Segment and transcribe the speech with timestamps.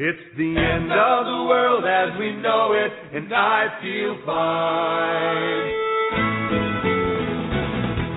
[0.00, 5.68] It's the end of the world as we know it, and I feel fine.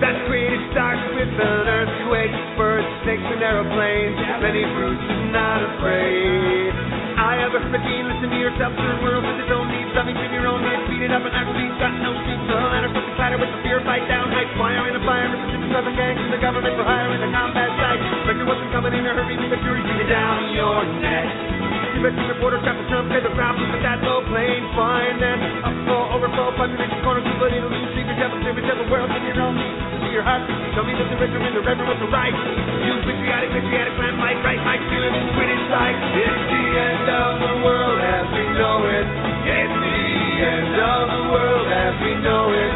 [0.00, 4.16] That creative starts with an earthquake, birds, snakes, and aeroplanes.
[4.16, 6.72] Many fruits and not afraid.
[7.20, 10.48] I have a machine, listen to yourself, third world with own needs, something to your
[10.48, 13.52] own head, beat it up and actually got no shoes, the ladder, something clatter with
[13.52, 16.80] the fear, fight down, high fire in a fire, Mississippi Southern gangs, and the government
[16.80, 18.00] for hire in the combat site.
[18.24, 21.63] Spectre wasn't coming in a hurry, the jury beat down your neck.
[21.94, 26.50] The reporter the jump, pay the ground, but that low plane, fine, then upfall, overflow,
[26.58, 30.42] population corner, it'll lose, secret devil, secret devil, world, in your own to your heart,
[30.74, 32.34] tell me that the rich are in the reverend was the right.
[32.34, 35.96] You patriotic, patriotic, plan, fight, right, my feelings, quit inside.
[36.18, 39.06] It's the end of the world as we know it.
[39.48, 40.02] It's the
[40.44, 42.72] end of the world as we know it.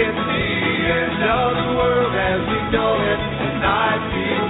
[0.00, 0.48] It's the
[0.90, 4.41] end of the world as we know it, and I feel.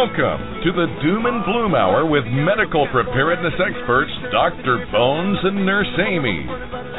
[0.00, 4.88] Welcome to the Doom and Bloom Hour with medical preparedness experts Dr.
[4.88, 6.40] Bones and Nurse Amy.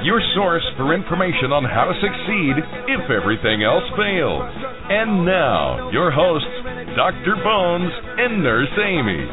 [0.05, 2.61] Your source for information on how to succeed
[2.93, 4.45] if everything else fails.
[4.93, 6.45] And now, your hosts,
[6.93, 7.41] Dr.
[7.41, 7.89] Bones
[8.21, 9.25] and Nurse Amy.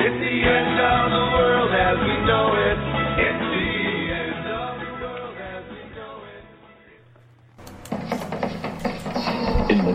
[0.00, 2.78] It's the end of the world as we know it.
[3.20, 3.71] It's the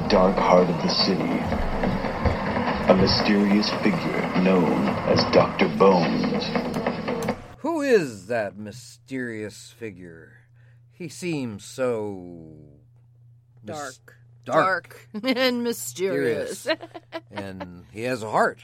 [0.09, 1.22] dark heart of the city,
[2.91, 5.67] a mysterious figure known as Dr.
[5.77, 6.45] Bones
[7.59, 10.33] Who is that mysterious figure?
[10.91, 12.55] He seems so
[13.63, 14.16] mys- Dark.
[14.45, 16.67] dark, and mysterious.
[17.31, 18.63] and he has a heart.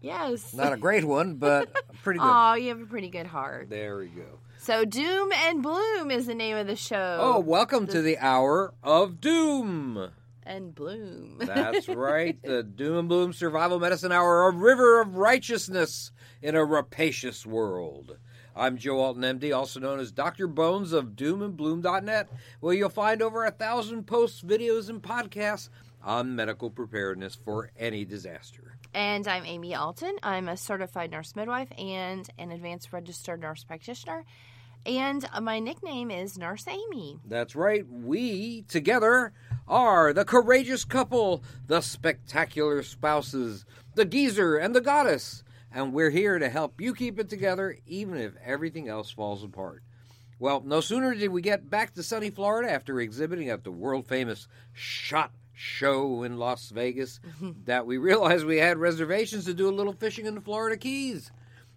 [0.00, 0.54] yes.
[0.54, 1.72] Not a great one, but
[2.04, 2.30] pretty good.
[2.30, 3.68] Oh, you have a pretty good heart.
[3.68, 4.38] There we go.
[4.58, 7.18] So, Doom and Bloom is the name of the show.
[7.20, 10.10] Oh, welcome to the hour of doom.
[10.46, 11.38] And Bloom.
[11.38, 16.64] That's right, the Doom and Bloom Survival Medicine Hour, a river of righteousness in a
[16.64, 18.16] rapacious world.
[18.56, 20.46] I'm Joe Alton, MD, also known as Dr.
[20.46, 22.28] Bones of doomandbloom.net,
[22.60, 25.68] where you'll find over a thousand posts, videos, and podcasts
[26.02, 28.76] on medical preparedness for any disaster.
[28.92, 30.14] And I'm Amy Alton.
[30.22, 34.24] I'm a certified nurse midwife and an advanced registered nurse practitioner.
[34.86, 37.18] And my nickname is Nurse Amy.
[37.26, 39.32] That's right, we together
[39.66, 43.64] are the courageous couple, the spectacular spouses,
[43.94, 45.42] the geezer and the goddess.
[45.72, 49.82] And we're here to help you keep it together even if everything else falls apart.
[50.38, 54.06] Well, no sooner did we get back to sunny Florida after exhibiting at the world
[54.06, 57.20] famous SHOT Show in Las Vegas
[57.64, 61.30] that we realized we had reservations to do a little fishing in the Florida Keys.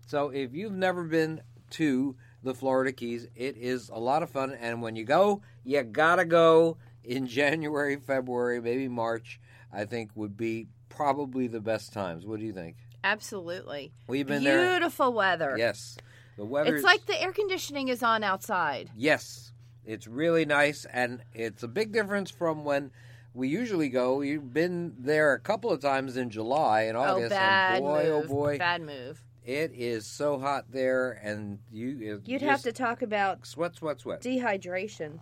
[0.07, 4.57] So if you've never been to the Florida Keys, it is a lot of fun.
[4.59, 6.77] And when you go, you gotta go
[7.07, 9.40] in January, February, maybe March.
[9.73, 12.25] I think would be probably the best times.
[12.25, 12.75] What do you think?
[13.03, 13.91] Absolutely.
[14.07, 14.72] We've been there.
[14.79, 15.56] Beautiful weather.
[15.57, 15.97] Yes,
[16.38, 16.75] the weather.
[16.75, 18.90] It's like the air conditioning is on outside.
[18.96, 19.51] Yes,
[19.85, 22.91] it's really nice, and it's a big difference from when
[23.34, 24.22] we usually go.
[24.22, 27.85] You've been there a couple of times in July and oh, August, oh, bad and
[27.85, 28.25] boy, move.
[28.25, 29.23] oh boy, Bad move.
[29.46, 34.22] it is so hot there, and you You'd have to talk about sweat, sweat, sweat.
[34.22, 35.19] dehydration,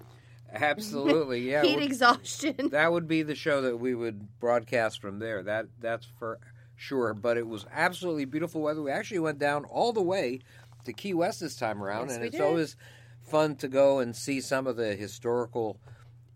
[0.53, 1.61] Absolutely, yeah.
[1.63, 2.69] heat would- exhaustion.
[2.71, 5.43] that would be the show that we would broadcast from there.
[5.43, 6.39] That that's for
[6.75, 7.13] sure.
[7.13, 8.81] But it was absolutely beautiful weather.
[8.81, 10.39] We actually went down all the way
[10.85, 12.41] to Key West this time around, Yes, and it's did.
[12.41, 12.75] always
[13.23, 15.77] fun to go and see some of the historical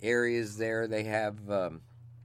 [0.02, 0.88] areas there.
[0.88, 1.50] They have.
[1.50, 1.82] Um,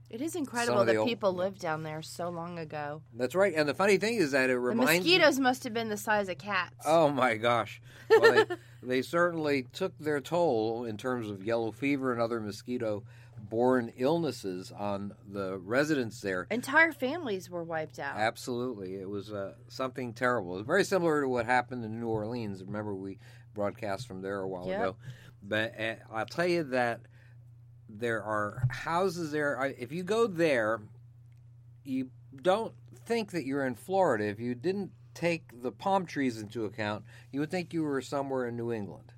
[0.09, 3.01] It is incredible that old- people lived down there so long ago.
[3.13, 3.53] that's right.
[3.55, 5.97] And the funny thing is that it The reminds me- mosquitoes must have been the
[5.97, 6.75] size of cats.
[6.85, 7.81] Oh my gosh!
[8.09, 8.55] Well, they,
[8.87, 15.13] they certainly took their toll in terms of yellow fever and other mosquito-borne illnesses on
[15.31, 16.47] the residents there.
[16.51, 18.15] Entire families were wiped out.
[18.17, 20.53] Absolutely, it was uh, something terrible.
[20.53, 22.63] It was very similar to what happened in New Orleans.
[22.63, 23.19] Remember, we
[23.53, 24.79] broadcast from there a while Yep.
[24.79, 24.95] ago.
[25.41, 27.01] But uh, I'll tell you that
[27.87, 29.73] there are houses there.
[29.77, 30.81] If you go there,
[31.83, 32.09] you
[32.41, 32.73] don't
[33.05, 34.25] think that you're in Florida.
[34.25, 38.45] If you didn't take the palm trees into account, you would think you were somewhere
[38.45, 39.13] in New England.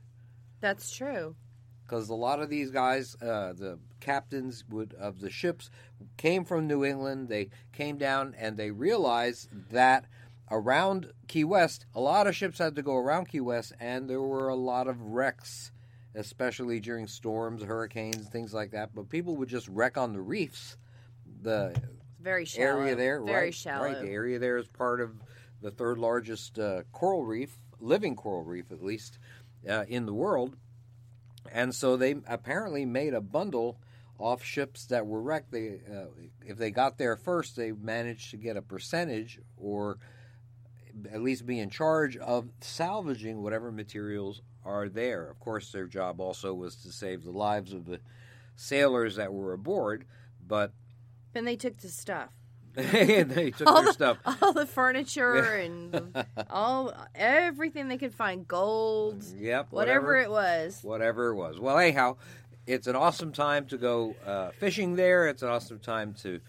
[0.62, 1.36] That's true.
[1.84, 5.70] Because a lot of these guys, uh, the captains would of the ships,
[6.18, 7.30] came from New England.
[7.30, 10.06] They came down and they realized that
[10.52, 14.22] around Key West, a lot of ships had to go around Key West, and there
[14.22, 15.72] were a lot of wrecks,
[16.16, 18.94] especially during storms, hurricanes, things like that.
[18.94, 20.78] But people would just wreck on the reefs.
[21.42, 21.80] The
[22.20, 22.82] very shallow.
[22.82, 23.86] area there, Very right, shallow.
[23.86, 25.12] Right, the area there is part of
[25.62, 29.20] the third largest uh, coral reef, living coral reef at least,
[29.70, 30.56] uh, in the world.
[31.52, 33.80] And so they apparently made a bundle
[34.20, 35.52] off ships that were wrecked.
[35.52, 36.06] They, uh,
[36.46, 39.98] if they got there first, they managed to get a percentage or
[41.12, 45.30] at least be in charge of salvaging whatever materials are there.
[45.30, 48.00] Of course, their job also was to save the lives of the
[48.56, 50.06] sailors that were aboard,
[50.46, 50.72] but
[51.34, 52.32] Then they took the stuff.
[53.24, 54.18] they took all their the, stuff.
[54.42, 60.80] all the furniture and all everything they could find, gold, Yep, whatever, it was.
[60.84, 61.60] whatever it was.
[61.60, 62.18] Well, anyhow,
[62.68, 65.28] it's an awesome time to go uh, fishing there.
[65.28, 66.40] It's an awesome time to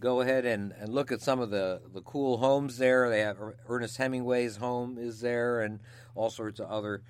[0.00, 3.08] go ahead and, and look at some of the, the cool homes there.
[3.08, 5.78] They have Er- Ernest Hemingway's home is there, and
[6.16, 7.02] all sorts of other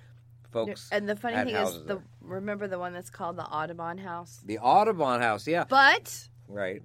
[0.51, 0.89] folks.
[0.91, 2.03] And the funny thing is, the there.
[2.21, 6.83] remember the one that's called the Audubon House, the Audubon House, yeah, but right.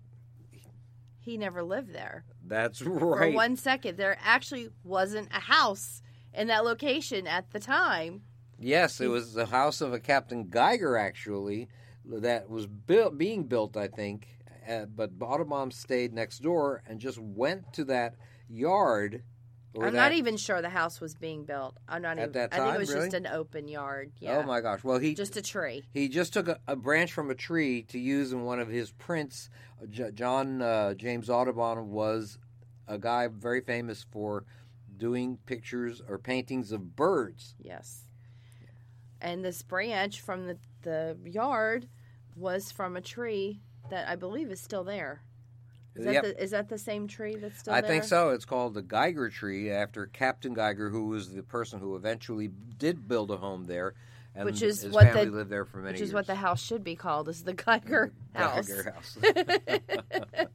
[1.25, 3.01] He never lived there That's right.
[3.01, 3.97] for one second.
[3.97, 6.03] There actually wasn't a house
[6.35, 8.23] in that location at the time.
[8.59, 11.69] Yes, it was the house of a Captain Geiger, actually,
[12.05, 14.29] that was built, being built, I think.
[14.69, 18.15] Uh, but Audubon stayed next door and just went to that
[18.49, 19.23] yard.
[19.75, 21.77] Or I'm that- not even sure the house was being built.
[21.89, 22.33] I'm not At even.
[22.33, 24.13] that I think it was just an open yard.
[24.21, 24.39] Yeah.
[24.39, 24.85] Oh my gosh!
[24.85, 25.85] Well, he Just a tree.
[25.93, 28.91] he just took a, a branch from a tree to use in one of his
[28.93, 29.51] prints.
[29.91, 32.39] J- John uh, James Audubon was
[32.89, 34.45] a guy very famous for
[34.97, 37.55] doing pictures or paintings of birds.
[37.59, 38.03] Yes.
[39.21, 41.89] And this branch from the, the yard
[42.37, 43.61] was from a tree
[43.91, 45.23] that I believe is still there.
[45.97, 46.23] Uh, is that, Yep.
[46.25, 47.79] the, is that the same tree that's still there?
[47.79, 47.91] I there?
[47.91, 48.31] think so.
[48.31, 52.49] It's called the Geiger tree after Captain Geiger, who was the person who eventually
[52.79, 53.95] did build a home there,
[54.35, 56.09] and Which is his what family the- lived there for many Which years.
[56.11, 58.67] is what the house should be called, is the Geiger House.
[58.69, 59.19] Geiger house.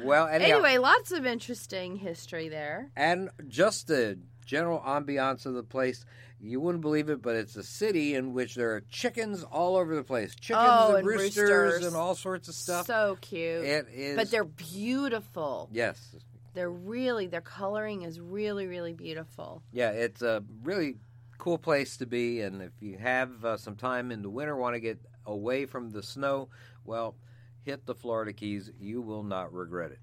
[0.02, 2.90] well, anyhow, anyway, lots of interesting history there.
[2.96, 6.04] and just the general ambiance of the place.
[6.42, 9.94] You wouldn't believe it, but it's a city in which there are chickens all over
[9.94, 10.34] the place.
[10.34, 11.84] Chickens Oh, and, and roosters, roosters.
[11.86, 12.86] and all sorts of stuff.
[12.86, 13.62] So cute.
[13.64, 14.16] it is.
[14.16, 15.68] but they're beautiful.
[15.72, 16.16] yes,
[16.54, 19.62] They're really their coloring is really really beautiful.
[19.72, 20.96] Yeah, it's a really
[21.38, 24.74] cool place to be, and if you have uh, some time in the winter, want
[24.74, 26.48] to get away from the snow,
[26.84, 27.16] well,
[27.62, 28.70] hit the Florida Keys.
[28.80, 29.98] You will not regret it.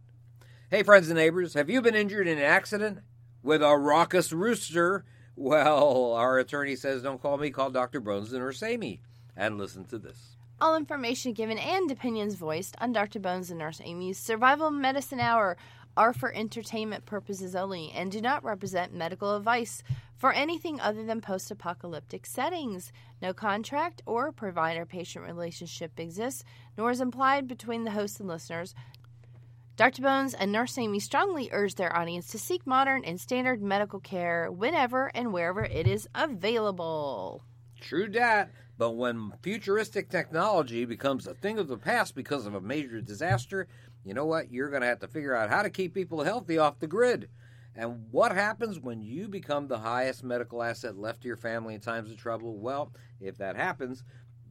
[0.69, 2.99] Hey, friends and neighbors, have you been injured in an accident
[3.41, 5.03] with a raucous rooster?
[5.37, 7.99] Well, our attorney says don't call me, call Dr.
[7.99, 9.01] Bronson or Amy.
[9.35, 10.35] And listen to this.
[10.59, 13.19] All information given and opinions voiced on Dr.
[13.19, 15.55] Bones and Nurse Amy's Survival Medicine Hour
[15.95, 19.83] are for entertainment purposes only and do not represent medical advice
[20.15, 22.91] for anything other than post apocalyptic settings.
[23.21, 26.43] No contract or provider patient relationship exists,
[26.77, 28.73] nor is implied between the host and listeners.
[29.77, 30.01] Dr.
[30.01, 34.51] Bones and Nurse Amy strongly urge their audience to seek modern and standard medical care
[34.51, 37.43] whenever and wherever it is available.
[37.79, 38.49] True dat.
[38.79, 43.67] But when futuristic technology becomes a thing of the past because of a major disaster,
[44.03, 44.51] you know what?
[44.51, 47.29] You're going to have to figure out how to keep people healthy off the grid.
[47.75, 51.81] And what happens when you become the highest medical asset left to your family in
[51.81, 52.57] times of trouble?
[52.57, 54.03] Well, if that happens,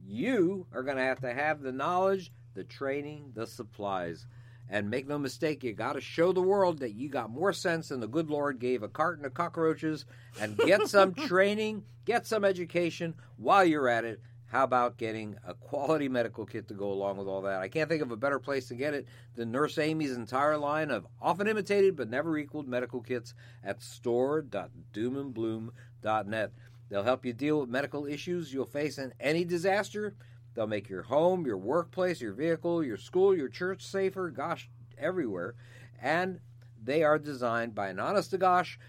[0.05, 4.25] you are going to have to have the knowledge, the training, the supplies.
[4.69, 7.87] And make no mistake, you got to show the world that you got more sense
[7.89, 10.05] than the good Lord gave a carton of cockroaches
[10.41, 14.19] and get some training, get some education while you're at it.
[14.47, 17.61] How about getting a quality medical kit to go along with all that?
[17.61, 19.05] I can't think of a better place to get it
[19.35, 23.33] than Nurse Amy's entire line of often imitated but never equaled medical kits
[23.63, 26.51] at store.doomandbloom.net.
[26.89, 30.15] They'll help you deal with medical issues you'll face in any disaster.
[30.57, 35.53] They'll make your home, your workplace, your vehicle, your school, your church safer, gosh, everywhere.
[36.01, 36.39] And
[36.83, 38.79] they are designed by an honest to gosh,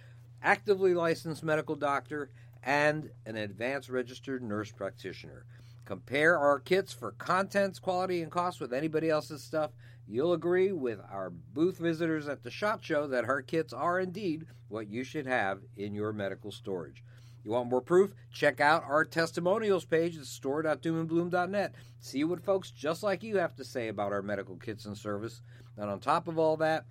[0.42, 2.30] actively licensed medical doctor
[2.62, 5.44] and an advanced registered nurse practitioner.
[5.84, 9.72] Compare our kits for contents, quality, and cost with anybody else's stuff.
[10.06, 14.46] You'll agree with our booth visitors at the SHOT Show that our kits are indeed
[14.68, 17.04] what you should have in your medical storage.
[17.49, 18.12] You want more proof?
[18.31, 21.75] Check out our testimonials page at store.doomandbloom.net.
[21.99, 25.40] See what folks just like you have to say about our medical kits and service.
[25.78, 26.85] And on top of all that,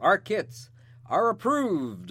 [0.00, 0.70] our kits
[1.10, 2.10] are approved,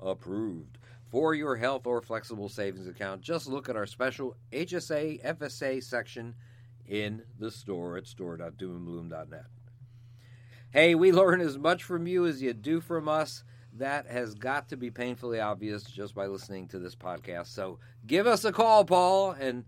[0.00, 0.78] approved
[1.08, 3.20] for your health or flexible savings account.
[3.20, 6.34] Just look at our special HSA FSA section
[6.84, 9.46] in the store at store.doomandbloom.net.
[10.72, 13.44] Hey, we learn as much from you as you do from us.
[13.74, 17.48] That has got to be painfully obvious just by listening to this podcast.
[17.48, 19.64] So give us a call, Paul, and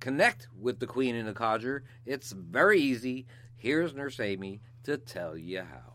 [0.00, 1.82] connect with the Queen and the Codger.
[2.04, 3.26] It's very easy.
[3.56, 5.94] Here's Nurse Amy to tell you how.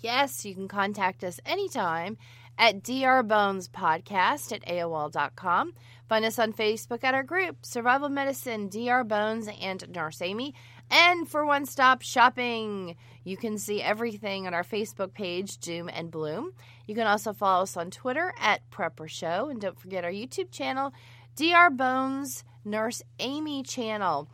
[0.00, 2.18] Yes, you can contact us anytime
[2.58, 5.72] at drbonespodcast at AOL.com.
[6.08, 10.54] Find us on Facebook at our group, Survival Medicine, DR Bones, and Nurse Amy.
[10.90, 16.10] And for one stop shopping, you can see everything on our Facebook page, Doom and
[16.10, 16.52] Bloom.
[16.86, 19.48] You can also follow us on Twitter at Prepper Show.
[19.48, 20.92] And don't forget our YouTube channel,
[21.34, 24.28] DR Bones Nurse Amy channel.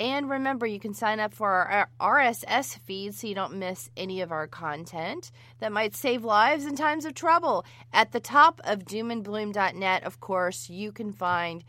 [0.00, 4.20] And remember, you can sign up for our RSS feed so you don't miss any
[4.20, 7.64] of our content that might save lives in times of trouble.
[7.92, 11.64] At the top of doomandbloom.net, of course, you can find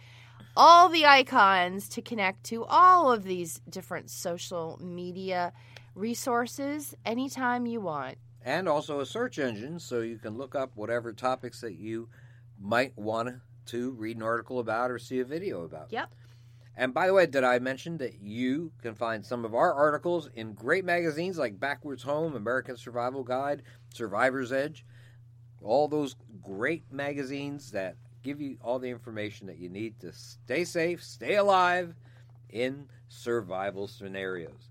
[0.55, 5.53] all the icons to connect to all of these different social media
[5.95, 8.17] resources anytime you want.
[8.43, 12.09] And also a search engine so you can look up whatever topics that you
[12.59, 15.91] might want to read an article about or see a video about.
[15.91, 16.11] Yep.
[16.75, 20.29] And by the way, did I mention that you can find some of our articles
[20.33, 23.63] in great magazines like Backwoods Home, American Survival Guide,
[23.93, 24.85] Survivor's Edge,
[25.61, 30.63] all those great magazines that give you all the information that you need to stay
[30.63, 31.95] safe, stay alive
[32.49, 34.69] in survival scenarios.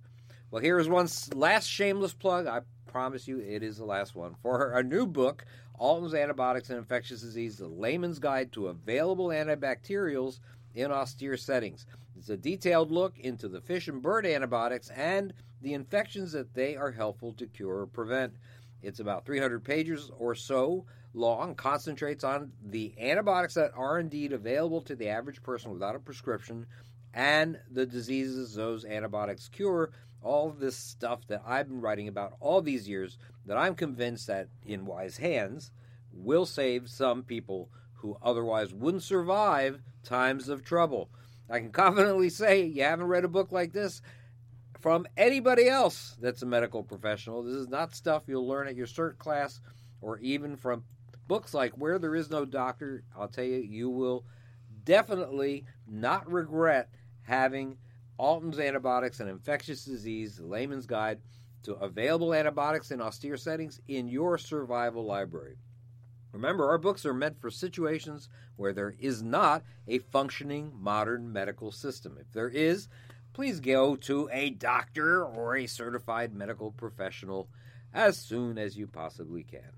[0.51, 2.47] Well, here is one last shameless plug.
[2.47, 4.35] I promise you it is the last one.
[4.43, 5.45] For her, a new book,
[5.79, 10.41] Alton's Antibiotics and Infectious Disease, the layman's guide to available antibacterials
[10.75, 11.87] in austere settings.
[12.17, 16.77] It's a detailed look into the fish and bird antibiotics and the infections that they
[16.77, 18.35] are helpful to cure or prevent.
[18.83, 24.81] It's about 300 pages or so long, concentrates on the antibiotics that are indeed available
[24.83, 26.67] to the average person without a prescription
[27.15, 29.91] and the diseases those antibiotics cure.
[30.23, 34.49] All this stuff that I've been writing about all these years that I'm convinced that
[34.67, 35.71] in wise hands
[36.13, 41.11] will save some people who otherwise wouldn't survive times of trouble.
[41.49, 44.03] I can confidently say you haven't read a book like this
[44.81, 47.43] from anybody else that's a medical professional.
[47.43, 49.61] This is not stuff you'll learn at your cert class
[50.01, 50.85] or even from
[51.29, 53.05] books like Where There Is No Doctor.
[53.17, 54.25] I'll tell you, you will
[54.85, 56.89] definitely not regret
[57.23, 57.77] having
[58.19, 61.21] Alton's Antibiotics and Infectious Disease, layman's guide
[61.63, 65.59] to available antibiotics in austere settings in your survival library.
[66.33, 71.71] Remember, our books are meant for situations where there is not a functioning modern medical
[71.71, 72.17] system.
[72.21, 72.89] If there is,
[73.33, 77.49] please go to a doctor or a certified medical professional
[77.93, 79.73] as soon as you possibly can.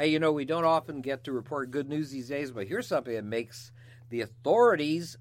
[0.00, 2.86] Hey, you know, we don't often get to report good news these days, but here's
[2.86, 3.72] something that makes
[4.10, 5.18] the authorities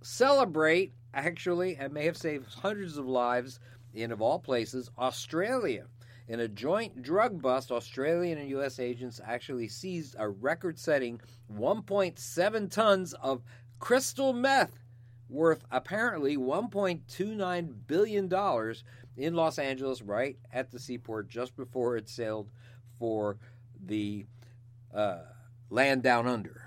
[0.00, 3.58] celebrate, actually, and may have saved hundreds of lives
[3.92, 5.86] in, of all places, Australia.
[6.28, 8.78] In a joint drug bust, Australian and U.S.
[8.78, 11.20] agents actually seized a record setting
[11.52, 13.42] 1.7 tons of
[13.80, 14.78] crystal meth
[15.28, 18.74] worth apparently $1.29 billion
[19.16, 22.52] in Los Angeles, right at the seaport, just before it sailed
[23.00, 23.36] for
[23.86, 24.26] the
[24.94, 25.18] uh,
[25.70, 26.60] land down under.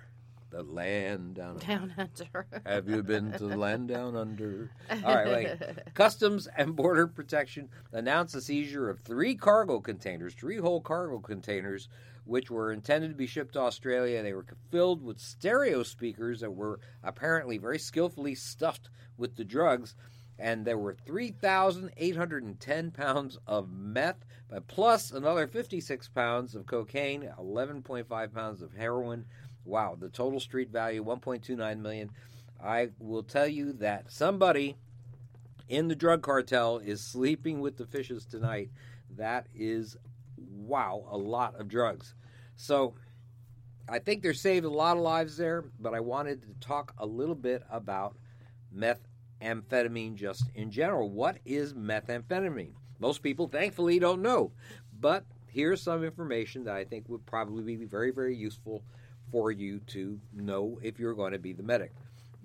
[0.49, 1.65] The land down under.
[1.65, 2.47] Down under.
[2.65, 4.71] Have you been to the land down under?
[5.03, 5.93] All right, wait.
[5.93, 11.89] Customs and Border Protection announced the seizure of three cargo containers, three whole cargo containers,
[12.23, 14.23] which were intended to be shipped to Australia.
[14.23, 19.95] They were filled with stereo speakers that were apparently very skillfully stuffed with the drugs.
[20.39, 24.25] And there were 3,810 pounds of meth,
[24.67, 29.25] plus another 56 pounds of cocaine, 11.5 pounds of heroin.
[29.65, 32.11] Wow, the total street value 1.29 million.
[32.63, 34.77] I will tell you that somebody
[35.67, 38.69] in the drug cartel is sleeping with the fishes tonight.
[39.15, 39.97] That is
[40.37, 42.13] wow, a lot of drugs.
[42.55, 42.95] So
[43.89, 47.05] I think they're saved a lot of lives there, but I wanted to talk a
[47.05, 48.17] little bit about
[49.41, 51.09] methamphetamine just in general.
[51.09, 52.73] What is methamphetamine?
[52.99, 54.51] Most people thankfully don't know,
[54.99, 58.83] but here's some information that I think would probably be very, very useful
[59.31, 61.91] for you to know if you're going to be the medic.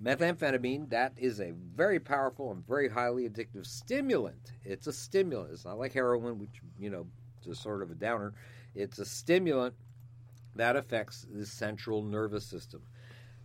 [0.01, 4.51] Methamphetamine, that is a very powerful and very highly addictive stimulant.
[4.63, 5.51] It's a stimulant.
[5.53, 7.07] It's not like heroin, which, you know,
[7.45, 8.33] is sort of a downer.
[8.75, 9.73] It's a stimulant
[10.55, 12.81] that affects the central nervous system.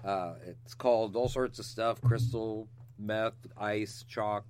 [0.05, 4.45] Uh, it's called all sorts of stuff crystal, meth, ice, chalk,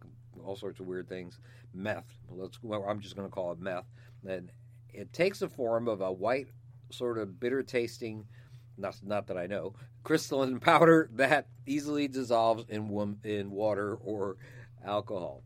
[0.45, 1.39] all sorts of weird things.
[1.75, 2.07] Meth.
[2.31, 3.87] Let's, well, I'm just going to call it meth.
[4.27, 4.51] And
[4.93, 6.49] it takes the form of a white,
[6.91, 8.27] sort of bitter tasting
[8.79, 9.75] not, not that I know,
[10.05, 14.37] crystalline powder that easily dissolves in, in water or
[14.85, 15.43] alcohol.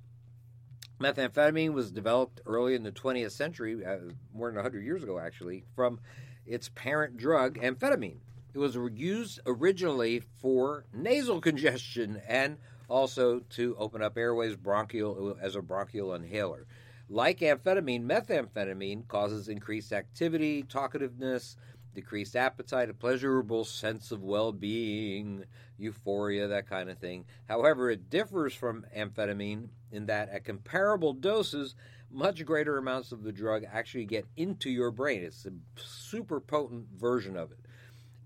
[1.00, 3.96] Methamphetamine was developed early in the 20th century, uh,
[4.32, 5.98] more than 100 years ago actually, from
[6.46, 8.18] its parent drug, amphetamine.
[8.54, 12.58] It was used originally for nasal congestion and
[12.92, 16.66] also to open up airways bronchial as a bronchial inhaler.
[17.08, 21.56] Like amphetamine, methamphetamine causes increased activity, talkativeness,
[21.94, 25.44] decreased appetite, a pleasurable sense of well being,
[25.78, 27.24] euphoria, that kind of thing.
[27.48, 31.74] However, it differs from amphetamine in that at comparable doses,
[32.10, 35.22] much greater amounts of the drug actually get into your brain.
[35.22, 37.58] It's a super potent version of it.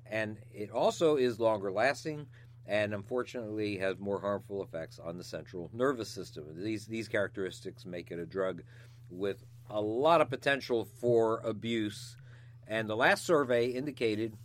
[0.08, 2.26] And it also is longer lasting
[2.66, 6.44] and unfortunately has more harmful effects on the central nervous system.
[6.56, 8.62] These, these characteristics make it a drug
[9.10, 12.16] with a lot of potential for abuse.
[12.66, 14.36] And the last survey indicated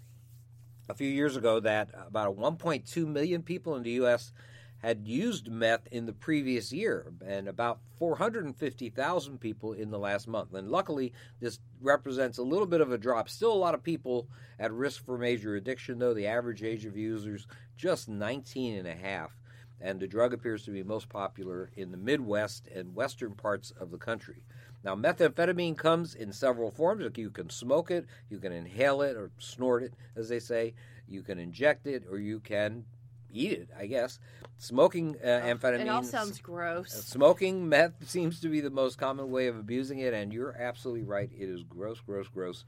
[0.90, 4.34] a few years ago that about 1.2 million people in the U.S.
[4.82, 10.54] had used meth in the previous year, and about 450,000 people in the last month.
[10.54, 13.30] And luckily, this represents a little bit of a drop.
[13.30, 14.28] Still a lot of people
[14.60, 16.16] at risk for major addiction, though.
[16.16, 17.46] The average age of users
[17.78, 19.32] just 19 and a half.
[19.80, 23.92] And the drug appears to be most popular in the Midwest and western parts of
[23.92, 24.44] the country.
[24.84, 27.06] Now, methamphetamine comes in several forms.
[27.16, 30.74] You can smoke it, you can inhale it, or snort it, as they say.
[31.08, 32.86] You can inject it, or you can
[33.34, 34.20] eat it, I guess.
[34.58, 35.82] Smoking uh, amphetamine.
[35.82, 36.92] It all sounds gross.
[36.92, 41.04] Smoking meth seems to be the most common way of abusing it, and you're absolutely
[41.04, 41.30] right.
[41.38, 42.66] It is gross, gross, gross.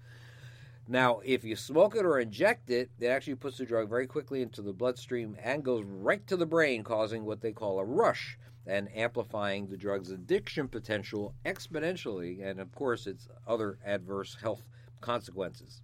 [0.87, 4.41] Now, if you smoke it or inject it, it actually puts the drug very quickly
[4.41, 8.37] into the bloodstream and goes right to the brain, causing what they call a rush
[8.65, 14.63] and amplifying the drug's addiction potential exponentially, and of course, its other adverse health
[14.99, 15.81] consequences.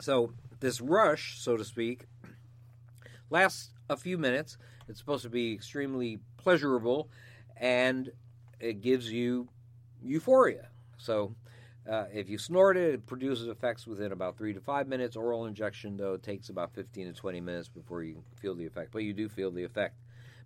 [0.00, 2.06] So, this rush, so to speak,
[3.30, 4.58] lasts a few minutes.
[4.88, 7.08] It's supposed to be extremely pleasurable,
[7.56, 8.10] and
[8.60, 9.48] it gives you
[10.02, 10.68] euphoria.
[10.96, 11.34] So,
[11.88, 15.16] uh, if you snort it, it produces effects within about three to five minutes.
[15.16, 19.04] Oral injection, though, takes about 15 to 20 minutes before you feel the effect, but
[19.04, 19.96] you do feel the effect.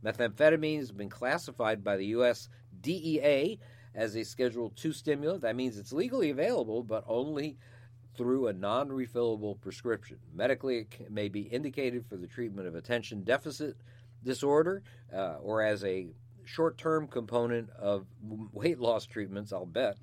[0.05, 2.49] Methamphetamine has been classified by the U.S.
[2.81, 3.59] DEA
[3.95, 5.43] as a Schedule II stimulant.
[5.43, 7.57] That means it's legally available, but only
[8.17, 10.19] through a non refillable prescription.
[10.35, 13.77] Medically, it may be indicated for the treatment of attention deficit
[14.23, 14.83] disorder
[15.15, 16.09] uh, or as a
[16.45, 18.07] short term component of
[18.53, 19.97] weight loss treatments, I'll bet.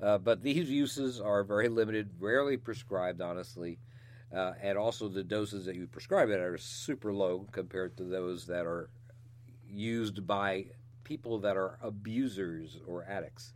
[0.00, 3.78] Uh, but these uses are very limited, rarely prescribed, honestly.
[4.34, 8.46] Uh, and also, the doses that you prescribe it are super low compared to those
[8.46, 8.88] that are
[9.68, 10.66] used by
[11.04, 13.52] people that are abusers or addicts.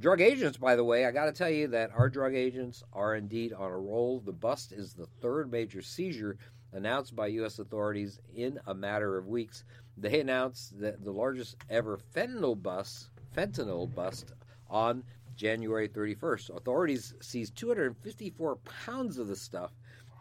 [0.00, 3.16] Drug agents, by the way, I got to tell you that our drug agents are
[3.16, 4.20] indeed on a roll.
[4.20, 6.38] The bust is the third major seizure
[6.72, 7.58] announced by U.S.
[7.58, 9.64] authorities in a matter of weeks.
[9.96, 14.34] They announced that the largest ever fentanyl bust, fentanyl bust
[14.70, 15.02] on
[15.34, 16.56] January 31st.
[16.56, 19.72] Authorities seized 254 pounds of the stuff.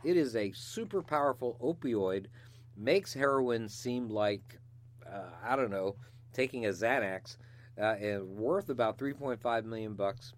[0.03, 2.25] It is a super powerful opioid,
[2.75, 4.57] makes heroin seem like
[5.05, 5.95] uh, I don't know,
[6.33, 7.37] taking a Xanax,
[7.81, 10.33] uh, worth about 3.5 million bucks.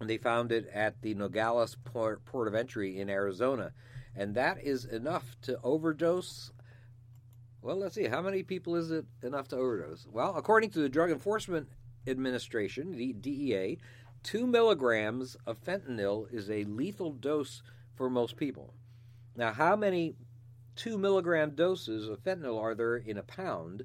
[0.00, 3.72] And they found it at the Nogales port, port of entry in Arizona,
[4.14, 6.50] and that is enough to overdose.
[7.62, 10.06] Well, let's see, how many people is it enough to overdose?
[10.10, 11.68] Well, according to the Drug Enforcement
[12.06, 13.78] Administration, the DEA,
[14.22, 17.62] two milligrams of fentanyl is a lethal dose
[17.94, 18.74] for most people.
[19.34, 20.16] Now, how many
[20.74, 23.84] two milligram doses of fentanyl are there in a pound?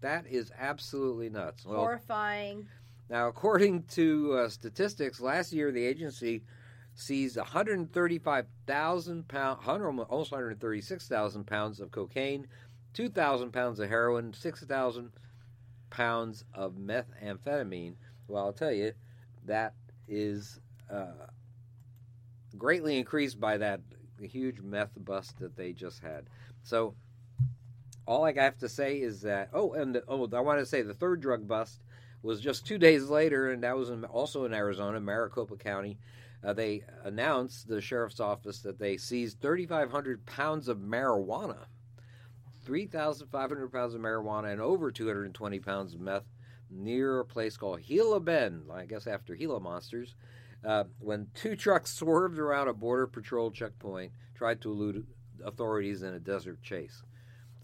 [0.00, 1.64] That is absolutely nuts.
[1.64, 2.68] Well, Horrifying.
[3.08, 6.42] now, according to uh, statistics, last year the agency
[6.94, 12.46] seized 135,000 pounds, almost 136,000 pounds of cocaine,
[12.94, 15.12] 2,000 pounds of heroin, 6,000
[15.90, 17.94] pounds of methamphetamine.
[18.28, 18.92] Well, I'll tell you,
[19.44, 19.74] that
[20.08, 20.58] is
[20.90, 21.26] uh,
[22.56, 23.80] greatly increased by that
[24.20, 26.28] huge meth bust that they just had.
[26.62, 26.94] So,
[28.06, 30.94] all I have to say is that oh, and oh, I want to say the
[30.94, 31.82] third drug bust
[32.22, 35.98] was just two days later, and that was in, also in Arizona, Maricopa County.
[36.44, 41.66] Uh, they announced the sheriff's office that they seized 3,500 pounds of marijuana,
[42.64, 46.26] 3,500 pounds of marijuana, and over 220 pounds of meth
[46.70, 50.14] near a place called Gila Bend, I guess after Gila monsters.
[50.64, 55.06] Uh, when two trucks swerved around a border patrol checkpoint, tried to elude
[55.44, 57.02] authorities in a desert chase.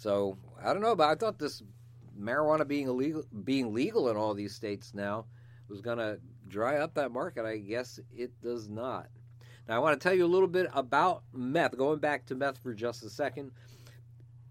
[0.02, 1.62] So I don't know, but I thought this
[2.20, 5.26] marijuana being illegal, being legal in all these states now,
[5.68, 7.46] was going to dry up that market.
[7.46, 9.06] I guess it does not.
[9.68, 12.58] Now, I want to tell you a little bit about meth, going back to meth
[12.58, 13.52] for just a second.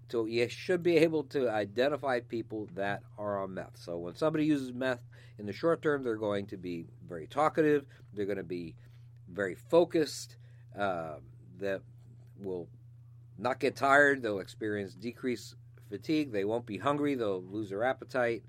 [0.10, 3.76] So, you should be able to identify people that are on meth.
[3.76, 5.04] So, when somebody uses meth
[5.38, 7.84] in the short term, they're going to be very talkative,
[8.14, 8.76] they're going to be
[9.30, 10.38] very focused,
[10.80, 11.16] uh,
[11.60, 11.82] that
[12.40, 12.70] will
[13.38, 15.56] not get tired, they'll experience decreased
[15.90, 18.44] fatigue, they won't be hungry, they'll lose their appetite,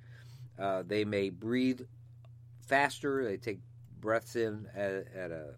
[0.59, 1.81] uh, they may breathe
[2.67, 3.61] faster, they take
[4.01, 5.55] breaths in at, at a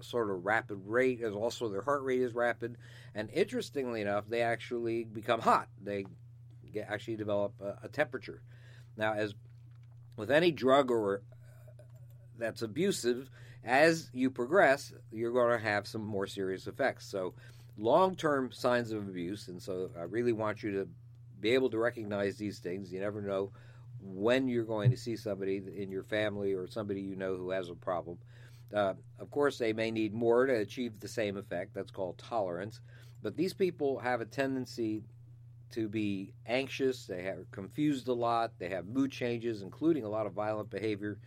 [0.00, 2.76] sort of rapid rate, as also their heart rate is rapid.
[3.14, 5.68] And interestingly enough, they actually become hot.
[5.82, 6.06] They
[6.72, 8.42] get, actually develop a, a temperature.
[8.96, 9.34] Now, as
[10.16, 11.22] with any drug or
[12.38, 13.30] that's abusive,
[13.64, 17.06] as you progress, you're going to have some more serious effects.
[17.06, 17.34] So,
[17.80, 20.88] long term signs of abuse, and so I really want you to
[21.40, 22.92] be able to recognize these things.
[22.92, 23.50] You never know
[24.02, 27.68] when you're going to see somebody in your family or somebody you know who has
[27.68, 28.18] a problem.
[28.74, 31.74] Uh, of course, they may need more to achieve the same effect.
[31.74, 32.80] That's called tolerance.
[33.22, 35.02] But these people have a tendency
[35.72, 37.06] to be anxious.
[37.06, 38.52] They are confused a lot.
[38.58, 41.18] They have mood changes, including a lot of violent behavior.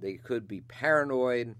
[0.00, 1.54] They could be paranoid.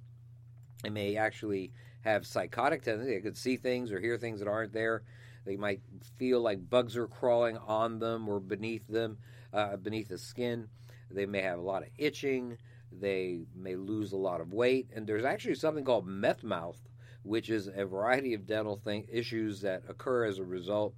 [0.82, 3.16] They may actually have psychotic tendencies.
[3.16, 5.02] They could see things or hear things that aren't there.
[5.44, 5.80] They might
[6.18, 9.18] feel like bugs are crawling on them or beneath them,
[9.52, 10.68] uh, beneath the skin.
[11.10, 12.58] They may have a lot of itching.
[12.92, 14.88] They may lose a lot of weight.
[14.94, 16.78] And there's actually something called meth mouth,
[17.22, 20.94] which is a variety of dental thing, issues that occur as a result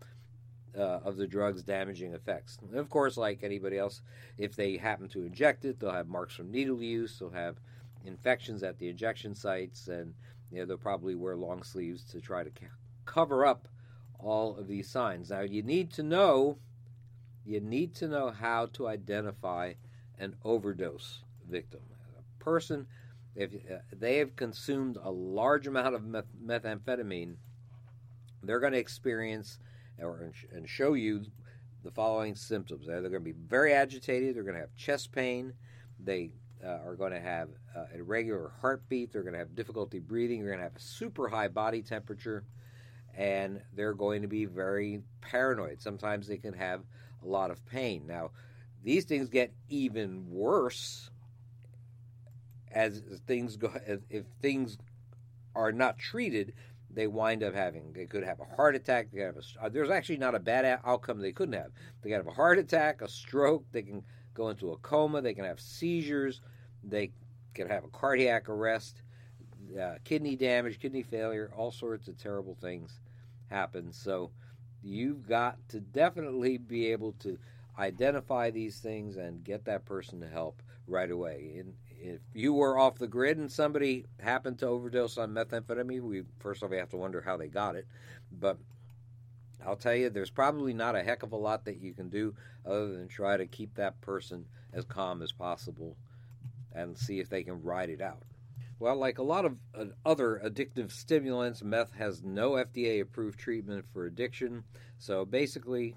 [0.77, 2.59] uh, of the drug's damaging effects.
[2.62, 4.03] And of course, like anybody else,
[4.38, 7.19] if they happen to inject it, they'll have marks from needle use.
[7.19, 7.57] They'll have
[8.05, 10.14] infections at the injection sites, and
[10.62, 12.51] they'll probably wear long sleeves to try to
[13.05, 13.69] cover up
[14.19, 15.31] all of these signs.
[15.31, 16.59] Now, you need to know,
[17.45, 19.75] you need to know how to identify
[20.19, 21.81] an overdose victim.
[22.19, 22.87] A person,
[23.35, 27.37] if uh, they have consumed a large amount of meth- methamphetamine,
[28.43, 29.59] they're going to experience
[29.99, 31.25] or and show you
[31.83, 32.87] the following symptoms.
[32.87, 34.35] They're going to be very agitated.
[34.35, 35.53] They're going to have chest pain.
[36.03, 36.33] They
[36.64, 39.12] uh, are going to have uh, irregular heartbeat.
[39.12, 40.40] They're going to have difficulty breathing.
[40.40, 42.44] They're going to have a super high body temperature,
[43.16, 45.81] and they're going to be very paranoid.
[45.81, 46.83] Sometimes they can have
[47.22, 48.07] a lot of pain.
[48.07, 48.31] Now,
[48.83, 51.11] these things get even worse
[52.70, 53.72] as things go.
[54.11, 54.79] If things
[55.55, 56.55] are not treated,
[56.90, 57.92] they wind up having.
[57.92, 59.09] They could have a heart attack.
[59.12, 61.72] They have a, uh, there's actually not a bad outcome they couldn't have.
[62.03, 63.64] They can have a heart attack, a stroke.
[63.72, 65.23] They can go into a coma.
[65.23, 66.40] They can have seizures.
[66.83, 67.12] They
[67.55, 69.03] can have a cardiac arrest,
[69.81, 71.53] uh, kidney damage, kidney failure.
[71.57, 73.01] All sorts of terrible things
[73.49, 73.92] happen.
[73.92, 74.31] So
[74.83, 77.38] you've got to definitely be able to
[77.79, 81.55] identify these things and get that person to help right away.
[81.59, 86.23] And if you were off the grid and somebody happened to overdose on methamphetamine, we
[86.38, 87.87] first off we have to wonder how they got it.
[88.31, 88.59] But
[89.66, 92.35] I'll tell you, there's probably not a heck of a lot that you can do
[92.66, 95.96] other than try to keep that person as calm as possible
[96.72, 98.22] and see if they can ride it out.
[98.79, 103.85] Well, like a lot of uh, other addictive stimulants, meth has no FDA approved treatment
[103.92, 104.64] for addiction.
[104.98, 105.96] So basically,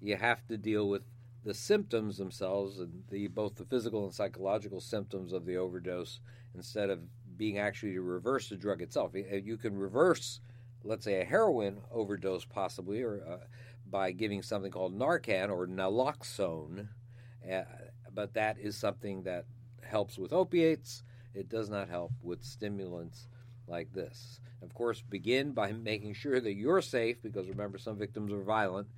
[0.00, 1.02] you have to deal with
[1.44, 6.20] the symptoms themselves and the both the physical and psychological symptoms of the overdose
[6.54, 7.00] instead of
[7.36, 9.12] being actually to reverse the drug itself.
[9.14, 10.40] You can reverse,
[10.84, 13.44] let's say, a heroin overdose possibly, or uh,
[13.90, 16.88] by giving something called Narcan or naloxone,
[17.50, 17.62] uh,
[18.12, 19.44] but that is something that
[19.82, 21.02] helps with opiates.
[21.34, 23.28] It does not help with stimulants
[23.66, 24.40] like this.
[24.62, 28.88] Of course, begin by making sure that you're safe because remember, some victims are violent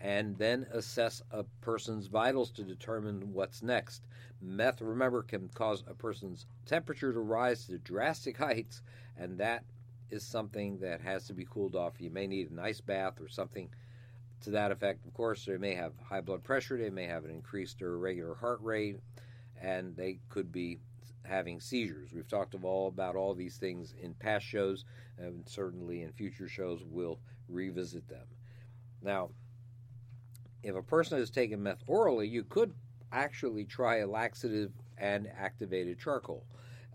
[0.00, 4.06] and then assess a person's vitals to determine what's next.
[4.40, 8.82] Meth, remember, can cause a person's temperature to rise to drastic heights,
[9.16, 9.64] and that
[10.10, 12.00] is something that has to be cooled off.
[12.00, 13.68] You may need an ice bath or something
[14.42, 15.06] to that effect.
[15.06, 18.34] Of course, they may have high blood pressure, they may have an increased or irregular
[18.34, 18.98] heart rate,
[19.60, 20.78] and they could be
[21.24, 22.12] having seizures.
[22.12, 24.84] We've talked of all about all these things in past shows,
[25.18, 27.18] and certainly in future shows we'll
[27.48, 28.26] revisit them.
[29.02, 29.30] Now,
[30.62, 32.72] if a person has taken meth orally, you could
[33.12, 36.46] actually try a laxative and activated charcoal.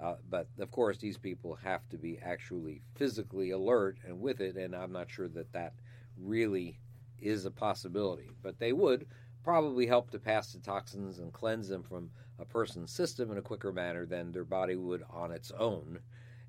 [0.03, 4.57] Uh, but of course, these people have to be actually physically alert and with it,
[4.57, 5.73] and I'm not sure that that
[6.17, 6.77] really
[7.21, 8.29] is a possibility.
[8.41, 9.07] But they would
[9.45, 13.41] probably help to pass the toxins and cleanse them from a person's system in a
[13.41, 15.99] quicker manner than their body would on its own.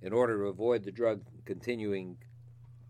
[0.02, 2.16] In order to avoid the drug continuing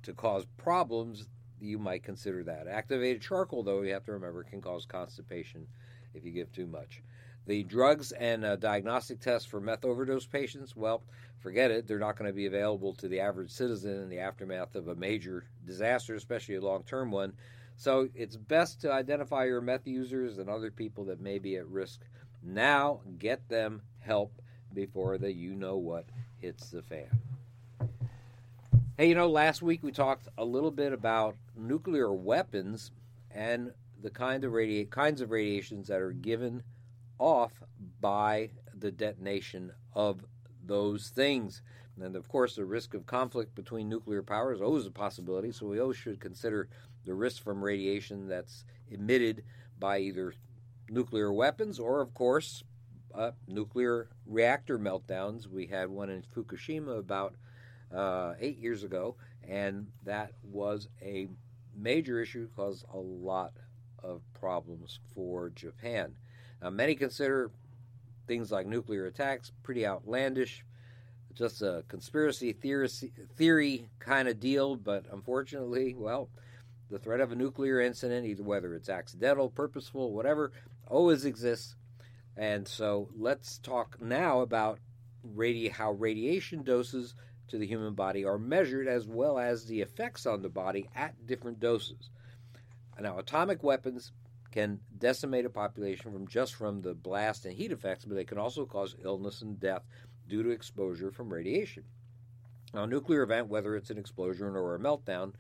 [0.03, 1.27] to cause problems,
[1.61, 2.69] you might consider that.
[2.69, 5.67] Activated charcoal, though, you have to remember, can cause constipation
[6.15, 7.03] if you give too much.
[7.47, 11.03] The drugs and uh, diagnostic tests for meth overdose patients, well,
[11.41, 11.87] forget it.
[11.87, 14.95] They're not going to be available to the average citizen in the aftermath of a
[14.95, 17.35] major disaster, especially a long term one.
[17.77, 21.69] So it's best to identify your meth users and other people that may be at
[21.69, 22.01] risk.
[22.43, 24.33] Now, get them help
[24.73, 26.07] before the you know what
[26.41, 27.09] hits the fan.
[28.97, 32.93] Hey, you know, last week we talked a little bit about nuclear weapons
[33.31, 36.63] and the kind of radi- kinds of radiations that are given
[37.19, 37.53] off
[38.01, 40.25] by the detonation of
[40.65, 41.63] those things.
[42.01, 45.67] And of course, the risk of conflict between nuclear powers is always a possibility, so
[45.67, 46.69] we always should consider
[47.05, 49.45] the risk from radiation that's emitted
[49.79, 50.35] by either
[50.89, 52.65] nuclear weapons or, of course,
[53.15, 55.47] uh, nuclear reactor meltdowns.
[55.47, 57.37] We had one in Fukushima about
[57.95, 61.29] uh, eight years ago, and that was a
[61.77, 63.53] major issue, caused a lot
[64.03, 66.17] of problems for Japan.
[66.63, 67.51] Now, many consider
[68.27, 70.65] things like nuclear attacks pretty outlandish,
[71.35, 72.89] just a conspiracy theory,
[73.37, 76.29] theory kind of deal, but unfortunately, well,
[76.91, 80.53] the threat of a nuclear incident, either whether it's accidental, purposeful, whatever,
[80.87, 81.75] always exists.
[82.37, 84.79] And so let's talk now about
[85.27, 87.15] radi- how radiation doses
[87.49, 91.27] to the human body are measured as well as the effects on the body at
[91.27, 92.11] different doses.
[93.01, 94.13] Now, atomic weapons
[94.55, 98.39] can decimate a population from just from the blast and heat effects, but they can
[98.39, 99.83] also cause illness and death
[100.29, 101.83] due to exposure from radiation.
[102.73, 105.33] Now, a nuclear event, whether it's an explosion or a meltdown,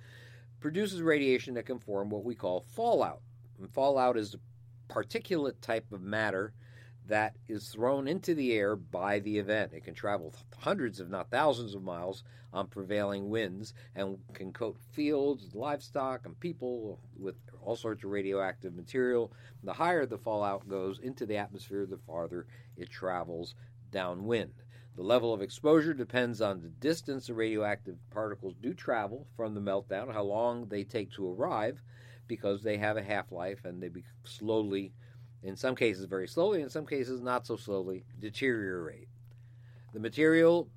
[0.59, 3.21] produces radiation that can form what we call fallout.
[3.61, 6.53] And fallout is a particulate type of matter
[7.07, 9.73] that is thrown into the air by the event.
[9.75, 14.77] It can travel hundreds, if not thousands, of miles on prevailing winds and can coat
[14.93, 19.33] fields, livestock, and people with all sorts of radioactive material.
[19.63, 23.55] The higher the fallout goes into the atmosphere, the farther it travels
[23.91, 24.53] downwind.
[24.97, 29.61] The level of exposure depends on the distance the radioactive particles do travel from the
[29.61, 31.83] meltdown, how long they take to arrive,
[32.29, 34.93] because they have a half life and they be slowly
[35.45, 39.09] in some cases very slowly, in some cases not so slowly, deteriorate.
[39.93, 40.69] The material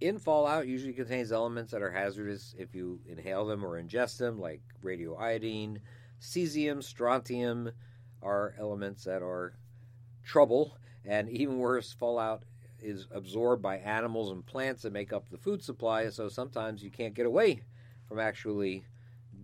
[0.00, 4.38] in fallout usually contains elements that are hazardous if you inhale them or ingest them,
[4.38, 5.78] like radioiodine,
[6.20, 7.72] cesium, strontium
[8.22, 9.54] are elements that are
[10.22, 12.44] trouble, and even worse, fallout
[12.82, 16.90] is absorbed by animals and plants that make up the food supply, so sometimes you
[16.90, 17.62] can't get away
[18.06, 18.84] from actually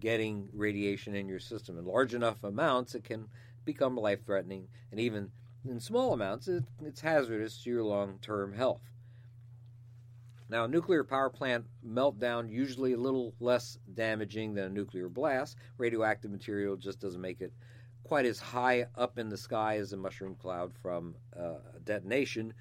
[0.01, 1.79] getting radiation in your system.
[1.79, 3.29] In large enough amounts, it can
[3.67, 5.31] become life threatening, and even
[5.69, 8.81] in small amounts, it, it's hazardous to your long term health.
[10.49, 15.57] Now, a nuclear power plant meltdown usually a little less damaging than a nuclear blast.
[15.77, 17.53] Radioactive material just doesn't make it
[18.05, 22.55] quite as high up in the sky as a mushroom cloud from uh, detonation.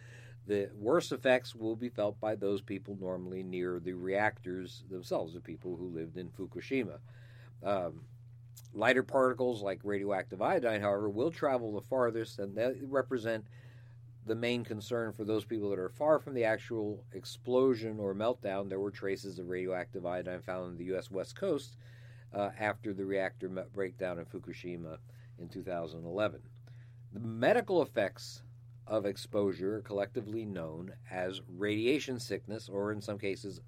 [0.47, 5.39] The worst effects will be felt by those people normally near the reactors themselves, the
[5.39, 6.97] people who lived in Fukushima.
[7.63, 8.01] Um,
[8.73, 13.45] Lighter particles like radioactive iodine, however, will travel the farthest, and they represent
[14.25, 18.67] the main concern for those people that are far from the actual explosion or meltdown.
[18.67, 21.11] There were traces of radioactive iodine found on the U.S.
[21.11, 21.77] West Coast
[22.33, 24.97] uh, after the reactor breakdown in Fukushima
[25.37, 26.41] in 2011.
[27.13, 28.41] The medical effects
[28.87, 33.61] of exposure are collectively known as radiation sickness, or in some cases,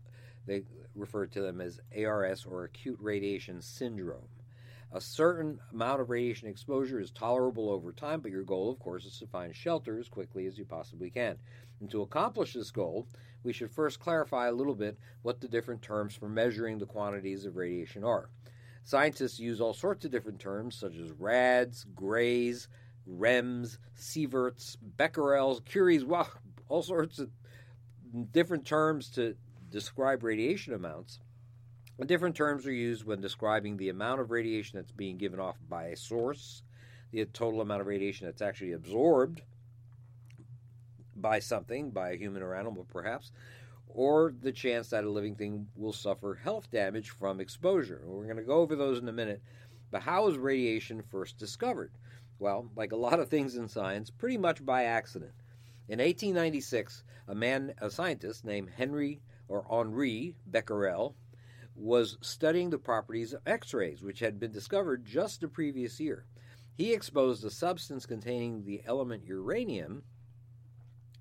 [0.45, 0.63] they
[0.95, 4.28] refer to them as ARS or acute radiation syndrome.
[4.93, 9.06] A certain amount of radiation exposure is tolerable over time, but your goal, of course,
[9.06, 11.38] is to find shelter as quickly as you possibly can.
[11.82, 13.08] And to accomplish this goal,
[13.43, 17.45] we should first clarify a little bit what the different terms for measuring the quantities
[17.45, 18.30] of radiation are.
[18.84, 22.69] Scientists use all sorts of different terms, such as rads, grays,
[23.10, 26.30] rems, sieverts, becquerels, curies, well,
[26.69, 27.30] all sorts of
[28.32, 29.36] different terms to
[29.69, 31.19] describe radiation amounts.
[32.06, 35.86] Different terms are used when describing the amount of radiation that's being given off by
[35.86, 36.62] a source,
[37.12, 39.42] the total amount of radiation that's actually absorbed
[41.16, 43.32] by something, by a human or animal perhaps,
[43.88, 48.02] or the chance that a living thing will suffer health damage from exposure.
[48.06, 49.42] We're going to go over those in a minute.
[49.90, 51.92] But how was radiation first discovered?
[52.40, 55.32] Well, like a lot of things in science, pretty much by accident.
[55.88, 61.16] In 1896, a man, a scientist named Henry or Henri Becquerel,
[61.78, 66.26] was studying the properties of X rays, which had been discovered just the previous year.
[66.76, 70.04] He exposed a substance containing the element uranium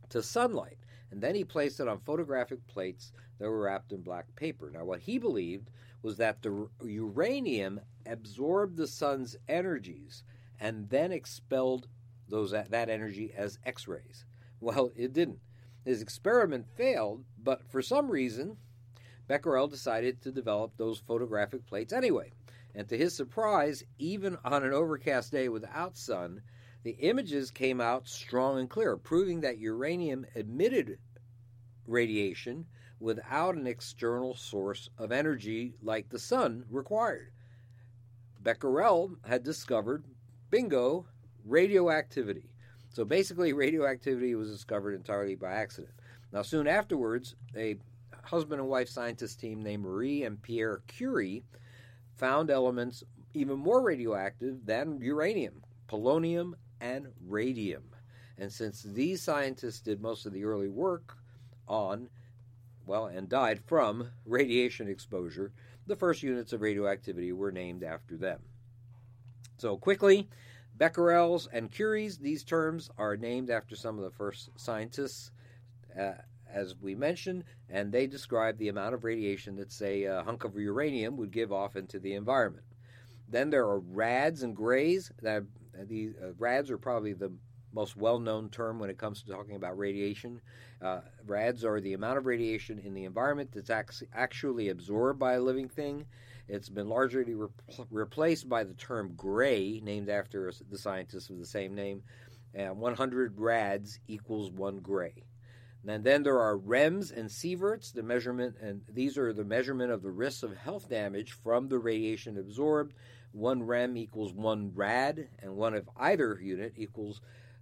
[0.08, 0.78] to sunlight,
[1.10, 4.70] and then he placed it on photographic plates that were wrapped in black paper.
[4.70, 5.70] Now, what he believed
[6.02, 10.24] was that the uranium absorbed the sun's energies
[10.58, 11.88] and then expelled
[12.28, 14.24] those that energy as X-rays.
[14.60, 15.40] Well, it didn't.
[15.84, 18.56] His experiment failed, but for some reason,
[19.28, 22.32] Becquerel decided to develop those photographic plates anyway.
[22.74, 26.42] And to his surprise, even on an overcast day without sun,
[26.82, 30.98] the images came out strong and clear, proving that uranium emitted
[31.86, 32.66] radiation
[33.00, 37.32] without an external source of energy like the sun required.
[38.42, 40.04] Becquerel had discovered,
[40.50, 41.06] bingo,
[41.44, 42.50] radioactivity.
[42.90, 45.94] So basically, radioactivity was discovered entirely by accident.
[46.32, 47.78] Now, soon afterwards, a
[48.26, 51.44] husband and wife scientist team named Marie and Pierre Curie
[52.16, 57.84] found elements even more radioactive than uranium, polonium, and radium.
[58.38, 61.16] And since these scientists did most of the early work
[61.68, 62.08] on,
[62.86, 65.52] well, and died from radiation exposure,
[65.86, 68.40] the first units of radioactivity were named after them.
[69.58, 70.28] So, quickly,
[70.76, 75.30] Becquerels and Curies, these terms are named after some of the first scientists,
[75.98, 76.12] uh,
[76.52, 80.56] as we mentioned, and they describe the amount of radiation that, say, a hunk of
[80.56, 82.64] uranium would give off into the environment.
[83.28, 85.10] Then there are rads and grays.
[85.22, 85.44] That
[85.88, 87.32] these uh, rads are probably the
[87.72, 90.40] most well-known term when it comes to talking about radiation.
[90.80, 95.34] Uh, rads are the amount of radiation in the environment that's ac- actually absorbed by
[95.34, 96.06] a living thing.
[96.48, 97.48] It's been largely re-
[97.90, 102.02] replaced by the term gray, named after the scientist of the same name.
[102.54, 105.24] And 100 rads equals one gray.
[105.88, 110.02] And then there are REMS and sieverts, the measurement, and these are the measurement of
[110.02, 112.94] the risks of health damage from the radiation absorbed.
[113.32, 117.20] One REM equals one rad, and one of either unit equals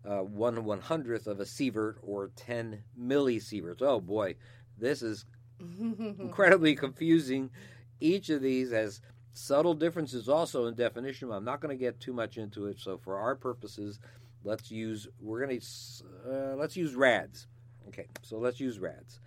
[0.08, 3.82] uh, one one hundredth of a sievert or 10 millisieverts.
[3.82, 4.36] Oh boy,
[4.78, 5.26] this is
[5.60, 7.50] incredibly confusing.
[8.00, 9.00] Each of these has
[9.34, 11.30] subtle differences also in definition.
[11.30, 12.80] I'm not going to get too much into it.
[12.80, 13.98] So for our purposes,
[14.44, 15.66] let's use we're going to
[16.30, 17.48] uh, let's use rads.
[17.94, 19.20] Okay, so let's use rads.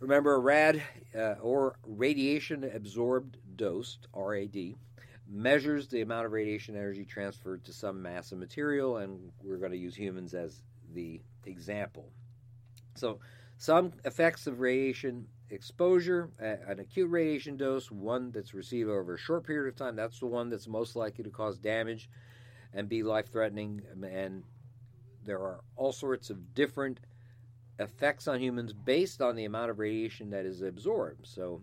[0.00, 0.82] Remember, rad
[1.14, 4.56] uh, or radiation absorbed dose (RAD)
[5.28, 9.72] measures the amount of radiation energy transferred to some mass of material, and we're going
[9.72, 10.62] to use humans as
[10.94, 12.10] the example.
[12.94, 13.20] So,
[13.58, 19.46] some effects of radiation exposure, an acute radiation dose, one that's received over a short
[19.46, 22.08] period of time, that's the one that's most likely to cause damage
[22.72, 23.82] and be life threatening.
[24.02, 24.42] And
[25.26, 27.00] there are all sorts of different
[27.78, 31.26] effects on humans based on the amount of radiation that is absorbed.
[31.26, 31.62] So,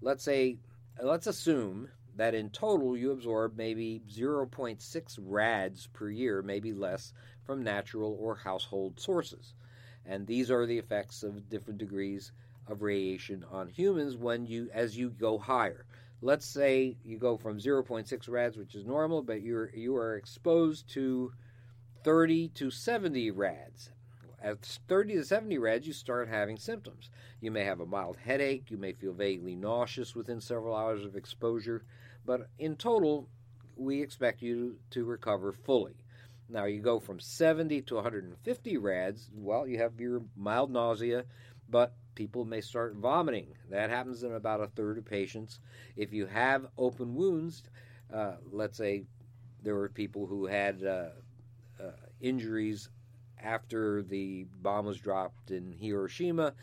[0.00, 0.58] let's say,
[1.02, 7.12] let's assume that in total you absorb maybe 0.6 rads per year, maybe less,
[7.44, 9.54] from natural or household sources.
[10.04, 12.32] And these are the effects of different degrees
[12.68, 15.86] of radiation on humans when you as you go higher.
[16.22, 20.88] Let's say you go from 0.6 rads, which is normal, but you're you are exposed
[20.90, 21.32] to
[22.02, 23.90] 30 to 70 rads.
[24.42, 27.10] At 30 to 70 rads, you start having symptoms.
[27.40, 28.70] You may have a mild headache.
[28.70, 31.84] You may feel vaguely nauseous within several hours of exposure.
[32.24, 33.28] But in total,
[33.76, 35.96] we expect you to recover fully.
[36.48, 41.24] Now, you go from 70 to 150 rads, well, you have your mild nausea,
[41.68, 43.54] but people may start vomiting.
[43.70, 45.58] That happens in about a third of patients.
[45.96, 47.64] If you have open wounds,
[48.12, 49.04] uh, let's say
[49.62, 51.08] there were people who had uh,
[51.80, 52.88] uh, injuries
[53.42, 56.54] after the bomb was dropped in Hiroshima,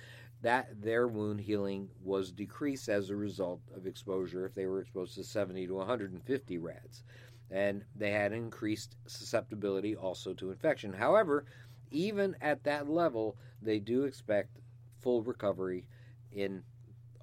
[0.42, 5.16] that their wound healing was decreased as a result of exposure if they were exposed
[5.16, 7.04] to 70 to 150 rads.
[7.50, 10.94] And they had increased susceptibility also to infection.
[10.94, 11.46] However,
[11.92, 14.60] even at that level, they do expect
[15.00, 15.86] full recovery
[16.32, 16.64] in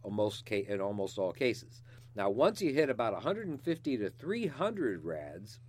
[0.02, 1.82] almost in almost all cases.
[2.14, 5.60] Now, once you hit about 150 to 300 rads,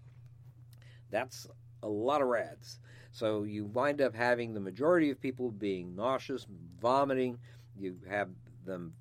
[1.10, 1.48] that's
[1.84, 2.80] a lot of rads.
[3.12, 6.48] So you wind up having the majority of people being nauseous,
[6.82, 7.38] vomiting.
[7.78, 8.30] You have
[8.66, 8.94] them,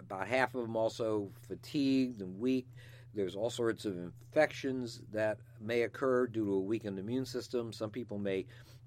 [0.00, 2.66] about half of them also fatigued and weak.
[3.14, 7.72] There's all sorts of infections that may occur due to a weakened immune system.
[7.72, 8.44] Some people may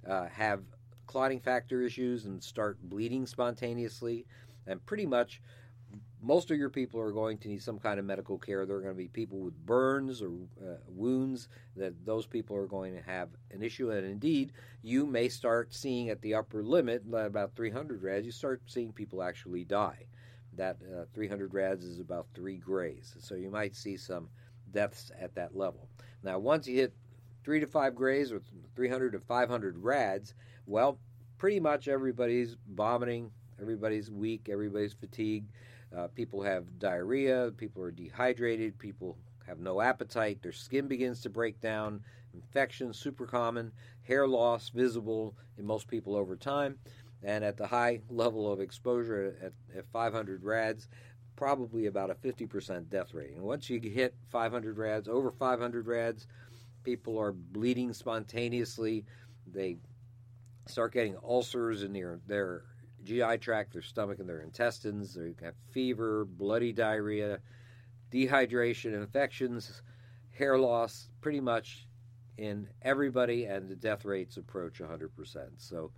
[0.08, 0.62] uh, have
[1.08, 4.26] clotting factor issues and start bleeding spontaneously.
[4.68, 5.42] And pretty much
[6.22, 8.66] most of your people are going to need some kind of medical care.
[8.66, 10.30] There are going to be people with burns or
[10.62, 13.90] uh, wounds that those people are going to have an issue.
[13.90, 14.54] And indeed,
[14.84, 19.24] you may start seeing at the upper limit, about 300 rads, you start seeing people
[19.24, 20.06] actually die.
[20.54, 23.15] That uh, 300 rads is about three grays.
[23.19, 24.30] So you might see some
[24.72, 25.88] deaths at that level.
[26.24, 26.94] Now, once you hit
[27.44, 28.42] three to five grays or
[28.76, 30.36] 300 to 500 rads,
[30.67, 31.00] well,
[31.40, 35.52] pretty much everybody's vomiting, everybody's weak, everybody's fatigued
[35.96, 39.17] uh, people have diarrhea, people are dehydrated, people
[39.48, 42.02] have no appetite, their skin begins to break down,
[42.33, 43.71] infections super common,
[44.04, 46.77] hair loss visible in most people over time,
[47.23, 50.87] and at the high level of exposure at, at 500 rads,
[51.35, 53.33] probably about a 50% death rate.
[53.35, 56.27] And once you hit 500 rads, over 500 rads,
[56.83, 59.06] people are bleeding spontaneously.
[59.52, 59.77] They
[60.67, 62.63] start getting ulcers in their, their
[63.04, 65.13] GI tract, their stomach, and their intestines.
[65.13, 67.39] They have fever, bloody diarrhea,
[68.12, 69.81] dehydration, infections,
[70.31, 71.87] hair loss, pretty much
[72.37, 75.10] in everybody, and the death rates approach 100%.
[75.58, 75.91] So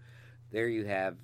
[0.51, 1.17] there you have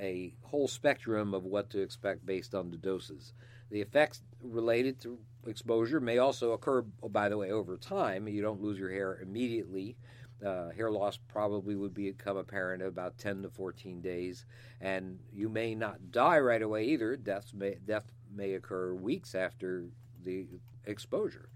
[0.00, 3.32] a whole spectrum of what to expect based on the doses.
[3.70, 8.28] The effects related to exposure may also occur, by the way, over time.
[8.28, 9.96] You don't lose your hair immediately.
[10.44, 14.46] Uh, hair loss probably would become apparent in about 10 to 14 days,
[14.80, 17.16] and you may not die right away either.
[17.16, 19.86] Death may, death may occur weeks after
[20.24, 20.46] the
[20.84, 21.48] exposure.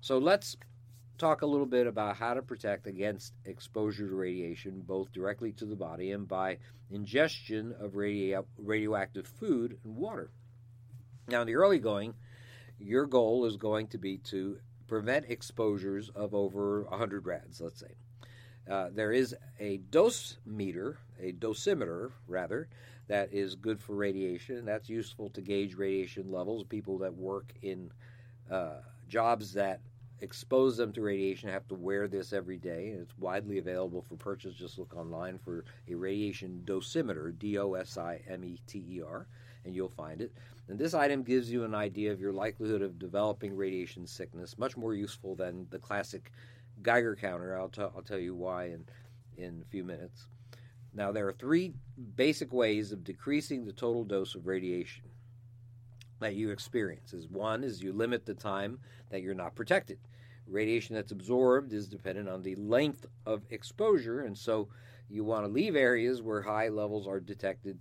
[0.00, 0.56] So let's
[1.18, 5.66] talk a little bit about how to protect against exposure to radiation, both directly to
[5.66, 6.58] the body and by
[6.90, 10.30] ingestion of radio- radioactive food and water.
[11.28, 12.14] Now, in the early going,
[12.78, 14.58] your goal is going to be to
[14.90, 17.94] prevent exposures of over 100 rads, let's say.
[18.68, 22.68] Uh, there is a dose meter, a dosimeter rather,
[23.06, 24.64] that is good for radiation.
[24.64, 26.64] That's useful to gauge radiation levels.
[26.64, 27.92] People that work in
[28.50, 28.78] uh,
[29.08, 29.80] jobs that
[30.22, 32.88] expose them to radiation have to wear this every day.
[32.88, 34.54] It's widely available for purchase.
[34.54, 39.02] Just look online for a radiation dosimeter, D O S I M E T E
[39.02, 39.28] R,
[39.64, 40.32] and you'll find it.
[40.68, 44.76] And this item gives you an idea of your likelihood of developing radiation sickness, much
[44.76, 46.30] more useful than the classic
[46.82, 47.58] Geiger counter.
[47.58, 48.84] I'll, t- I'll tell you why in,
[49.36, 50.28] in a few minutes.
[50.94, 51.72] Now, there are three
[52.16, 55.04] basic ways of decreasing the total dose of radiation
[56.20, 57.12] that you experience.
[57.12, 58.78] Is one is you limit the time
[59.10, 59.98] that you're not protected.
[60.46, 64.68] Radiation that's absorbed is dependent on the length of exposure, and so
[65.08, 67.78] you want to leave areas where high levels are detected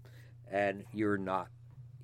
[0.51, 1.47] and you're not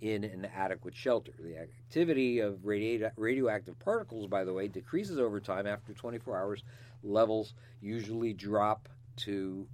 [0.02, 1.34] in an adequate shelter.
[1.40, 5.66] The activity of radio- radioactive particles, by the way, decreases over time.
[5.68, 6.64] After 24 hours,
[7.04, 9.68] levels usually drop to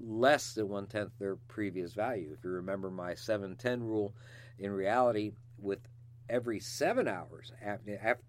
[0.00, 2.34] less than one tenth their previous value.
[2.36, 4.14] If you remember my 710 rule,
[4.58, 5.80] in reality, with
[6.28, 8.22] every seven hours, after, after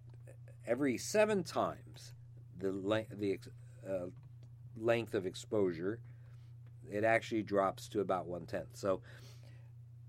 [0.66, 2.12] every seven times
[2.58, 3.38] the length, the
[3.88, 4.06] uh,
[4.76, 6.00] length of exposure,
[6.90, 8.74] it actually drops to about one tenth.
[8.74, 9.00] So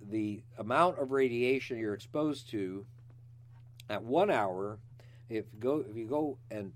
[0.09, 2.85] the amount of radiation you're exposed to
[3.89, 4.79] at one hour,
[5.29, 6.71] if you go if you go and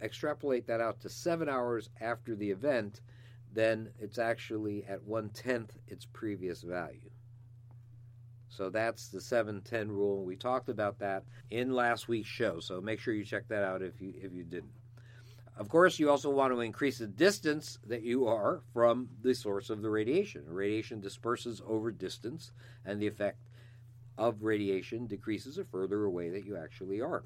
[0.00, 3.00] extrapolate that out to seven hours after the event,
[3.52, 7.10] then it's actually at one tenth its previous value.
[8.48, 10.24] So that's the 710 rule.
[10.24, 12.60] We talked about that in last week's show.
[12.60, 14.72] So make sure you check that out if you if you didn't.
[15.56, 19.68] Of course, you also want to increase the distance that you are from the source
[19.68, 20.44] of the radiation.
[20.46, 22.52] Radiation disperses over distance,
[22.86, 23.38] and the effect
[24.16, 27.24] of radiation decreases the further away that you actually are.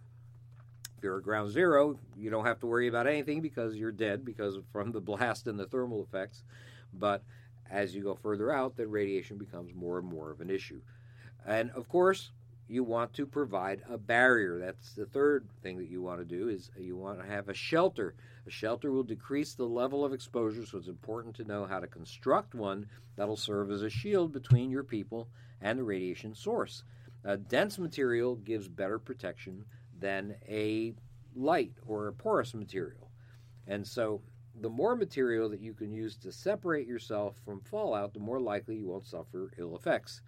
[0.97, 4.24] If you're at ground zero, you don't have to worry about anything because you're dead
[4.24, 6.43] because from the blast and the thermal effects.
[6.93, 7.22] But
[7.70, 10.81] as you go further out, then radiation becomes more and more of an issue.
[11.47, 12.31] And of course,
[12.69, 14.59] you want to provide a barrier.
[14.59, 17.55] That's the third thing that you want to do is you want to have a
[17.55, 18.14] shelter.
[18.47, 21.87] A shelter will decrease the level of exposure, so it's important to know how to
[21.87, 22.87] construct one
[23.17, 25.29] that'll serve as a shield between your people
[25.61, 26.83] and the radiation source.
[27.25, 29.64] A dense material gives better protection
[29.99, 30.95] than a
[31.35, 33.11] light or a porous material.
[33.67, 34.23] And so
[34.61, 38.77] the more material that you can use to separate yourself from fallout, the more likely
[38.77, 40.21] you won't suffer ill effects.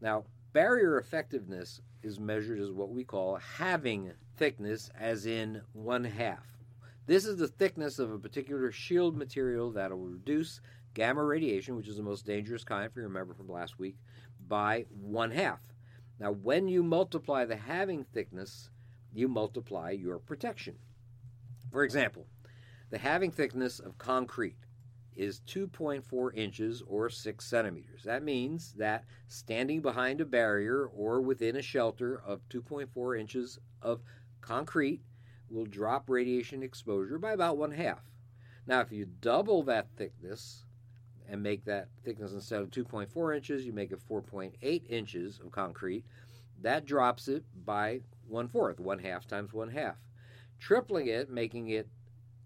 [0.00, 6.44] Now, Barrier effectiveness is measured as what we call halving thickness, as in one half.
[7.06, 10.60] This is the thickness of a particular shield material that will reduce
[10.94, 13.96] gamma radiation, which is the most dangerous kind, if you remember from last week,
[14.48, 15.60] by one half.
[16.18, 18.70] Now, when you multiply the halving thickness,
[19.12, 20.76] you multiply your protection.
[21.70, 22.26] For example,
[22.90, 24.56] the halving thickness of concrete
[25.16, 28.02] is 2.4 inches or 6 centimeters.
[28.04, 34.00] That means that standing behind a barrier or within a shelter of 2.4 inches of
[34.40, 35.02] concrete
[35.50, 38.02] will drop radiation exposure by about one half.
[38.66, 40.64] Now, if you double that thickness
[41.28, 46.04] and make that thickness instead of 2.4 inches, you make it 4.8 inches of concrete,
[46.62, 49.96] that drops it by one fourth, one half times one half.
[50.58, 51.88] Tripling it, making it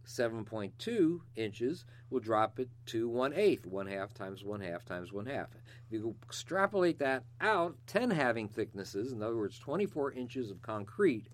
[0.07, 5.27] 7.2 inches will drop it to 1 eighth, 1 half times 1 half times 1
[5.27, 5.49] half.
[5.53, 11.29] If you extrapolate that out, 10 halving thicknesses, in other words, 24 inches of concrete,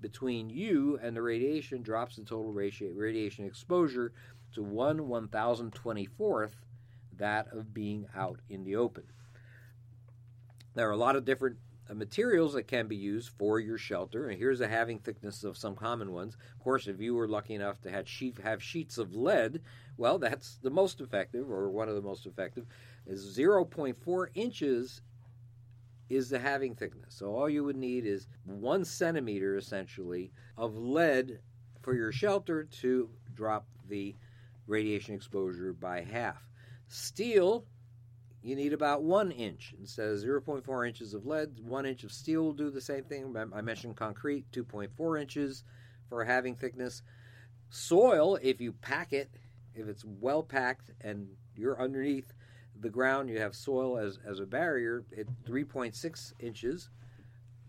[0.00, 4.12] between you and the radiation drops the total radiation exposure
[4.52, 6.50] to 1 1024th
[7.16, 9.04] that of being out in the open.
[10.74, 11.56] There are a lot of different
[11.88, 15.56] Uh, materials that can be used for your shelter, and here's the halving thickness of
[15.56, 16.36] some common ones.
[16.56, 19.60] Of course, if you were lucky enough to have, sheet, have sheets of lead,
[19.96, 22.66] well, that's the most effective, or one of the most effective,
[23.06, 25.02] is 0.4 inches
[26.08, 27.14] is the halving thickness.
[27.14, 31.40] So all you would need is one centimeter, essentially, of lead
[31.82, 34.16] for your shelter to drop the
[34.66, 36.42] radiation exposure by half.
[36.88, 37.64] Steel,
[38.42, 41.58] you need about one inch instead of 0.4 inches of lead.
[41.64, 43.34] One inch of steel will do the same thing.
[43.52, 45.64] I mentioned concrete, 2.4 inches
[46.08, 47.02] for halving thickness.
[47.70, 49.30] Soil, if you pack it,
[49.74, 52.32] if it's well packed and you're underneath
[52.80, 56.88] the ground, you have soil as, as a barrier at 3.6 inches.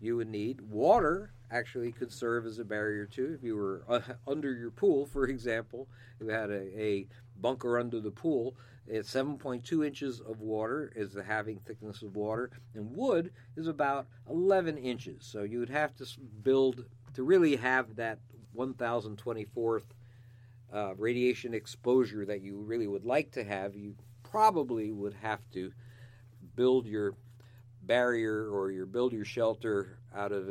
[0.00, 1.32] You would need water.
[1.50, 3.34] Actually, could serve as a barrier too.
[3.36, 5.88] If you were uh, under your pool, for example,
[6.20, 7.06] you had a, a
[7.40, 8.54] bunker under the pool,
[8.90, 14.06] it's 7.2 inches of water is the halving thickness of water, and wood is about
[14.28, 15.24] 11 inches.
[15.24, 16.06] So you would have to
[16.42, 16.84] build
[17.14, 18.18] to really have that
[18.56, 19.82] 1,024th
[20.72, 23.74] uh, radiation exposure that you really would like to have.
[23.76, 25.72] You probably would have to
[26.56, 27.14] build your
[27.82, 30.50] barrier or your build your shelter out of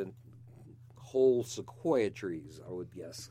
[0.96, 3.30] whole sequoia trees, I would guess.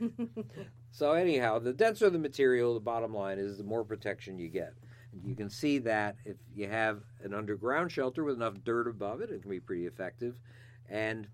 [0.96, 4.72] so anyhow, the denser the material, the bottom line is the more protection you get.
[5.22, 9.28] You can see that if you have an underground shelter with enough dirt above it,
[9.28, 10.40] it can be pretty effective.
[10.88, 11.28] And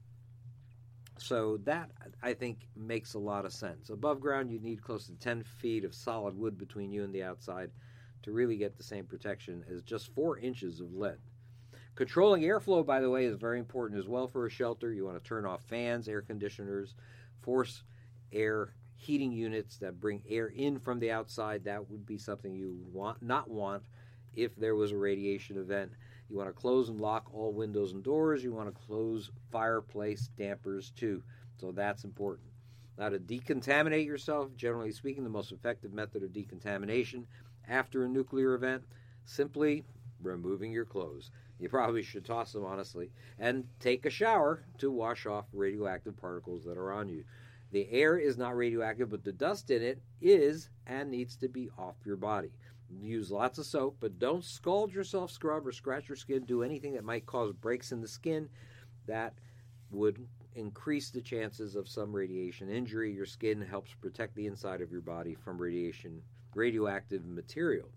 [1.16, 1.92] so that
[2.24, 3.90] I think makes a lot of sense.
[3.90, 7.22] Above ground, you need close to 10 feet of solid wood between you and the
[7.22, 7.70] outside
[8.24, 11.18] to really get the same protection as just four inches of lead.
[11.94, 14.92] Controlling airflow, by the way, is very important as well for a shelter.
[14.92, 16.96] You want to turn off fans, air conditioners,
[17.42, 17.84] force
[18.32, 21.64] air heating units that bring air in from the outside.
[21.64, 23.82] That would be something you would want not want
[24.34, 25.92] if there was a radiation event.
[26.30, 28.44] You want to close and lock all windows and doors.
[28.44, 31.22] You want to close fireplace dampers too.
[31.58, 32.48] So that's important.
[32.96, 37.26] Now, to decontaminate yourself, generally speaking, the most effective method of decontamination
[37.68, 38.84] after a nuclear event,
[39.24, 39.84] simply
[40.22, 41.30] removing your clothes.
[41.58, 46.64] You probably should toss them, honestly, and take a shower to wash off radioactive particles
[46.64, 47.24] that are on you.
[47.72, 51.70] The air is not radioactive, but the dust in it is and needs to be
[51.78, 52.52] off your body.
[53.00, 56.44] Use lots of soap, but don't scald yourself, scrub, or scratch your skin.
[56.44, 58.50] Do anything that might cause breaks in the skin
[59.06, 59.32] that
[59.90, 63.10] would increase the chances of some radiation injury.
[63.12, 66.20] Your skin helps protect the inside of your body from radiation
[66.54, 67.88] radioactive material.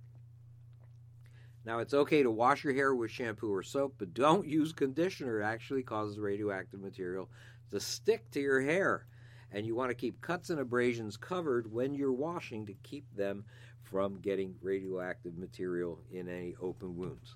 [1.65, 5.41] Now, it's okay to wash your hair with shampoo or soap, but don't use conditioner.
[5.41, 7.29] It actually causes radioactive material
[7.71, 9.07] to stick to your hair.
[9.51, 13.45] And you want to keep cuts and abrasions covered when you're washing to keep them
[13.83, 17.35] from getting radioactive material in any open wounds.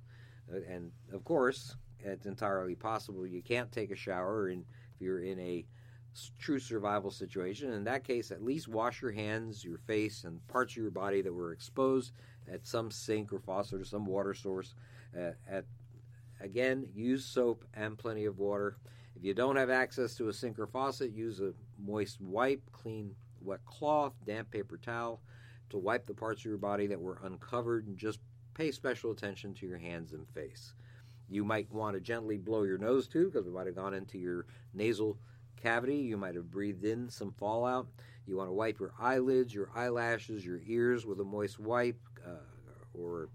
[0.52, 5.22] Uh, and of course, it's entirely possible you can't take a shower and if you're
[5.24, 5.66] in a
[6.38, 7.72] true survival situation.
[7.74, 11.22] In that case, at least wash your hands, your face, and parts of your body
[11.22, 12.14] that were exposed
[12.52, 14.74] at some sink or faucet or some water source.
[15.18, 15.66] Uh, at
[16.42, 18.78] again, use soap and plenty of water.
[19.20, 23.14] If you don't have access to a sink or faucet, use a moist wipe, clean
[23.42, 25.20] wet cloth, damp paper towel
[25.72, 28.20] to wipe the parts of your body that were uncovered and just
[28.54, 30.74] pay special attention to your hands and face.
[31.28, 34.18] You might want to gently blow your nose too because it might have gone into
[34.18, 35.18] your nasal
[35.62, 35.98] cavity.
[35.98, 37.88] You might have breathed in some fallout.
[38.26, 42.40] You want to wipe your eyelids, your eyelashes, your ears with a moist wipe uh,
[42.94, 43.28] or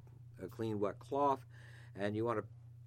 [0.43, 1.45] a clean wet cloth.
[1.95, 2.45] And you want to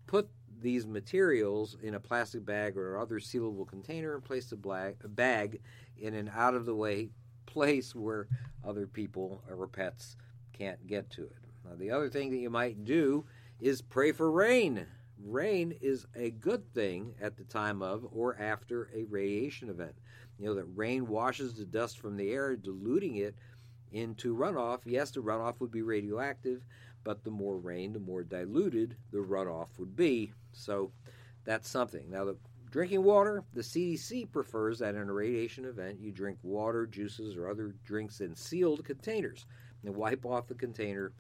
[0.08, 0.28] put
[0.62, 4.58] these materials in a plastic bag or other sealable container and place the
[5.06, 5.62] bag
[5.98, 7.10] in an out of the way
[7.46, 8.28] place where
[8.66, 10.18] other people or pets
[10.54, 11.38] can't get to it.
[11.64, 13.26] Now, the other thing that you might do
[13.60, 14.86] is pray for rain
[15.24, 19.96] rain is a good thing at the time of or after a radiation event.
[20.38, 23.36] You know that rain washes the dust from the air, diluting it
[23.92, 24.82] into runoff.
[24.86, 26.64] Yes, the runoff would be radioactive,
[27.04, 30.34] but the more rain, the more diluted the runoff would be.
[30.58, 30.92] So
[31.46, 32.10] that's something.
[32.10, 32.38] Now, the
[32.70, 37.50] drinking water, the CDC prefers that in a radiation event you drink water, juices, or
[37.50, 39.46] other drinks in sealed containers
[39.84, 41.14] and wipe off the container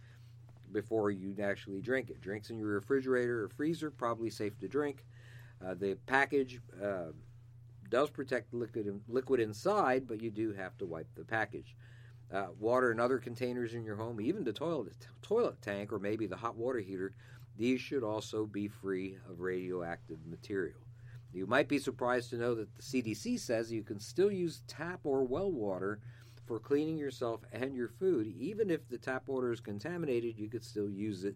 [0.71, 2.21] before you actually drink it.
[2.21, 5.05] Drinks in your refrigerator or freezer, probably safe to drink.
[5.65, 7.11] Uh, the package uh,
[7.89, 11.75] does protect the liquid, liquid inside, but you do have to wipe the package.
[12.31, 16.27] Uh, water and other containers in your home, even the toilet, toilet tank or maybe
[16.27, 17.13] the hot water heater,
[17.57, 20.79] these should also be free of radioactive material.
[21.33, 25.01] You might be surprised to know that the CDC says you can still use tap
[25.03, 25.99] or well water
[26.45, 28.33] for cleaning yourself and your food.
[28.37, 31.35] Even if the tap water is contaminated, you could still use it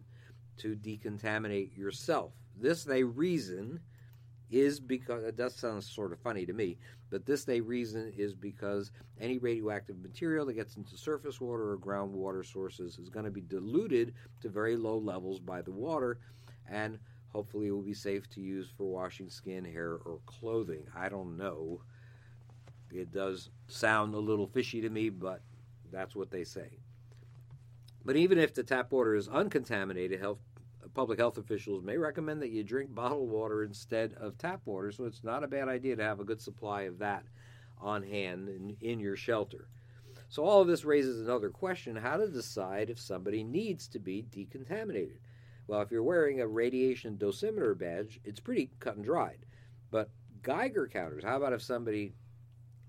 [0.58, 2.32] to decontaminate yourself.
[2.60, 3.82] This, they reason,
[4.52, 6.78] is because that does sound sort of funny to me,
[7.10, 11.78] but this they reason is because any radioactive material that gets into surface water or
[11.78, 16.20] groundwater sources is going to be diluted to very low levels by the water,
[16.70, 17.00] and
[17.30, 20.84] hopefully it will be safe to use for washing skin, hair, or clothing.
[20.96, 21.82] I don't know.
[22.92, 25.42] It does sound a little fishy to me, but
[25.92, 26.80] that's what they say.
[28.04, 30.40] But even if the tap water is uncontaminated, health
[30.94, 35.06] public health officials may recommend that you drink bottled water instead of tap water, so
[35.06, 37.24] it's not a bad idea to have a good supply of that
[37.80, 39.68] on hand in, in your shelter.
[40.30, 44.24] So, all of this raises another question how to decide if somebody needs to be
[44.32, 45.20] decontaminated.
[45.68, 49.46] Well, if you're wearing a radiation dosimeter badge, it's pretty cut and dried.
[49.90, 50.10] But
[50.42, 52.14] Geiger counters, how about if somebody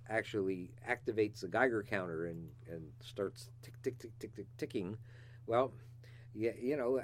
[0.08, 4.96] actually activates a Geiger counter and, and starts tick, tick, tick, tick, tick, ticking?
[5.46, 5.72] Well,
[6.34, 7.02] yeah, you know,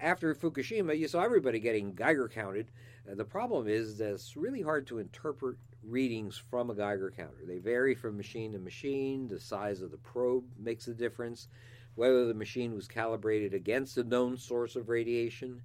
[0.00, 2.70] after Fukushima, you saw everybody getting Geiger counted.
[3.10, 7.44] Uh, the problem is that it's really hard to interpret readings from a Geiger counter.
[7.46, 9.28] They vary from machine to machine.
[9.28, 11.48] The size of the probe makes a difference.
[11.94, 15.62] Whether the machine was calibrated against a known source of radiation.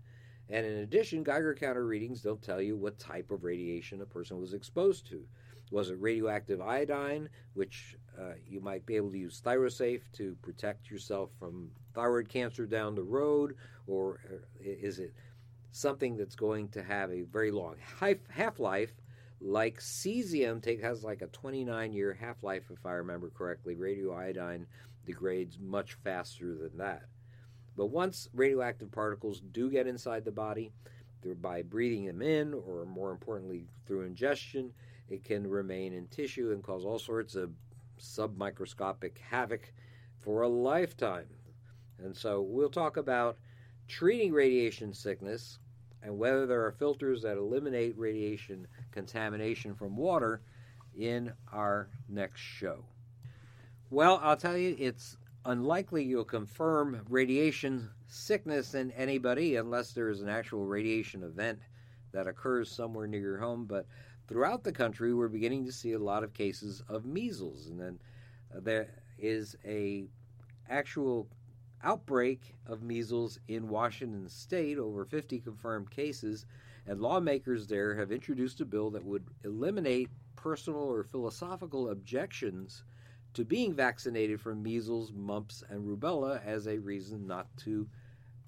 [0.50, 4.40] And in addition, Geiger counter readings don't tell you what type of radiation a person
[4.40, 5.26] was exposed to.
[5.72, 10.90] Was it radioactive iodine, which uh, you might be able to use ThyroSafe to protect
[10.90, 13.56] yourself from thyroid cancer down the road,
[13.88, 15.14] or uh, is it
[15.72, 17.76] something that's going to have a very long
[18.30, 18.94] half life?
[19.42, 23.76] Like cesium take, has like a 29 year half life, if I remember correctly.
[23.76, 24.66] Radioiodine
[25.06, 27.04] degrades much faster than that.
[27.76, 30.72] But once radioactive particles do get inside the body,
[31.42, 34.72] by breathing them in, or more importantly, through ingestion,
[35.10, 37.52] it can remain in tissue and cause all sorts of
[38.00, 39.72] submicroscopic havoc
[40.20, 41.28] for a lifetime.
[42.00, 43.38] And so we'll talk about
[43.88, 45.60] treating radiation sickness
[46.02, 50.42] and whether there are filters that eliminate radiation contamination from water
[50.98, 52.84] in our next show.
[53.90, 60.22] Well, I'll tell you, it's unlikely you'll confirm radiation sickness in anybody unless there is
[60.22, 61.60] an actual radiation event
[62.12, 63.66] that occurs somewhere near your home.
[63.66, 63.88] But
[64.34, 68.00] throughout the country, we're beginning to see a lot of cases of measles, and then
[68.52, 70.06] uh, there is a
[70.68, 71.28] actual
[71.84, 76.48] outbreak of measles in Washington state, over 50 confirmed cases,
[76.88, 82.86] and lawmakers there have introduced a bill that would eliminate personal or philosophical objections
[83.36, 87.88] to being vaccinated for measles, mumps, and rubella as a reason not to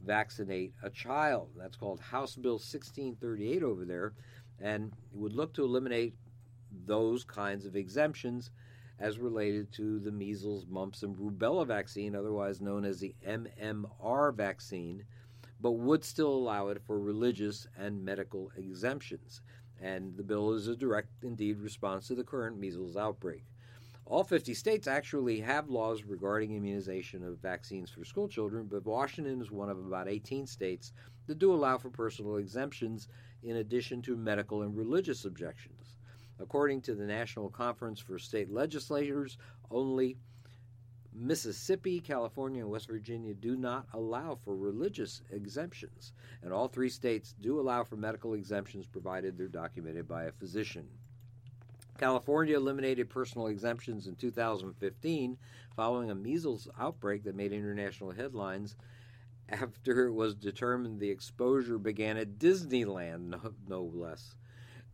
[0.04, 1.52] vaccinate a child.
[1.56, 4.14] That's called House Bill 1638 over there
[4.62, 6.16] and would look to eliminate
[6.86, 8.52] those kinds of exemptions
[9.00, 15.04] as related to the measles, mumps, and rubella vaccine, otherwise known as the MMR vaccine,
[15.60, 19.42] but would still allow it for religious and medical exemptions.
[19.82, 23.44] And the bill is a direct, indeed, response to the current measles outbreak.
[24.06, 29.42] All 50 states actually have laws regarding immunization of vaccines for school children, but Washington
[29.42, 30.94] is one of about 18 states
[31.26, 33.08] that do allow for personal exemptions
[33.46, 35.94] in addition to medical and religious objections.
[36.40, 39.38] According to the National Conference for State Legislators,
[39.72, 40.18] only
[41.14, 47.34] Mississippi, California, and West Virginia do not allow for religious exemptions, and all three states
[47.40, 50.88] do allow for medical exemptions provided they're documented by a physician.
[51.98, 55.38] California eliminated personal exemptions in 2015
[55.78, 58.76] following a measles outbreak that made international headlines
[59.50, 64.36] after it was determined the exposure began at Disneyland, no, no, less.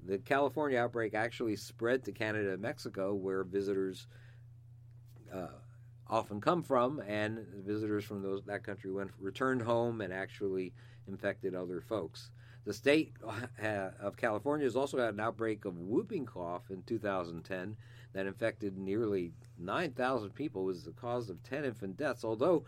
[0.04, 4.08] The California outbreak actually spread to Canada and Mexico, where visitors
[5.34, 5.48] uh,
[6.08, 10.74] often come from, and visitors from those that country went returned home and actually
[11.08, 12.32] infected other folks.
[12.64, 13.14] The state
[13.64, 17.76] uh, of California has also had an outbreak of whooping cough in 2010
[18.14, 22.24] that infected nearly 9,000 people, was the cause of 10 infant deaths.
[22.24, 22.66] Although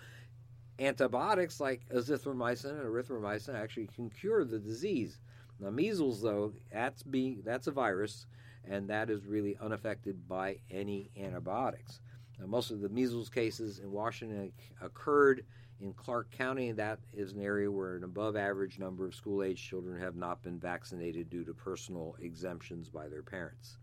[0.80, 5.20] antibiotics like azithromycin and erythromycin actually can cure the disease.
[5.60, 8.26] Now, measles, though, that's being that's a virus,
[8.68, 12.02] and that is really unaffected by any antibiotics.
[12.40, 14.52] Now, most of the measles cases in Washington
[14.82, 15.46] occurred
[15.80, 19.62] in Clark County, that is an area where an above average number of school age
[19.62, 23.78] children have not been vaccinated due to personal exemptions by their parents.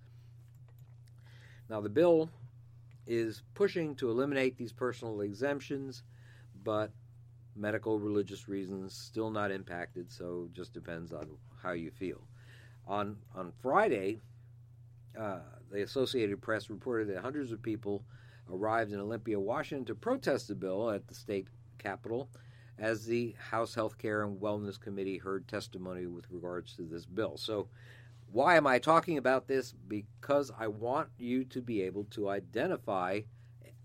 [1.69, 2.31] Now, the bill
[3.07, 6.03] is pushing to eliminate these personal exemptions
[6.65, 6.91] but
[7.57, 11.29] medical religious reasons still not impacted so just depends on
[11.63, 12.23] how you feel
[12.87, 14.21] On on Friday,
[15.19, 15.41] uh,
[15.71, 18.05] the Associated Press reported that hundreds of people
[18.51, 21.49] arrived in Olympia, Washington, to protest the bill at the state
[21.79, 22.29] capitol
[22.79, 27.37] as the House Health Care and Wellness Committee heard testimony with regards to this bill.
[27.37, 27.69] So,
[28.33, 29.73] why am I talking about this?
[29.89, 33.21] Because I want you to be able to identify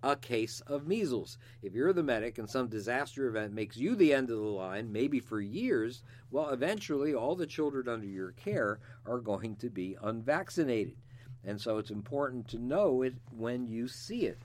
[0.06, 1.40] a case of measles.
[1.64, 4.92] If you're the medic and some disaster event makes you the end of the line,
[4.92, 9.98] maybe for years, well, eventually all the children under your care are going to be
[10.04, 10.96] unvaccinated.
[11.44, 14.44] And so it's important to know it when you see it.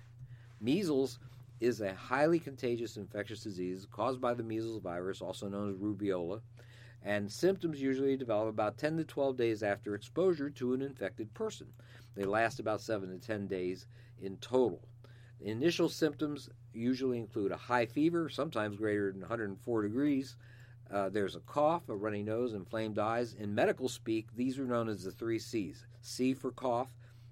[0.63, 1.19] Measles
[1.61, 6.41] is a highly contagious infectious disease caused by the measles virus, also known as rubeola,
[7.03, 11.67] and symptoms usually develop about 10 to 12 days after exposure to an infected person.
[12.15, 13.87] They last about 7 to 10 days
[14.23, 14.81] in total.
[15.43, 20.37] Initial symptoms usually include a high fever, sometimes greater than 104 degrees.
[20.91, 23.35] Uh, there's a cough, a runny nose, inflamed eyes.
[23.35, 26.89] In medical speak, these are known as the three C's C for cough,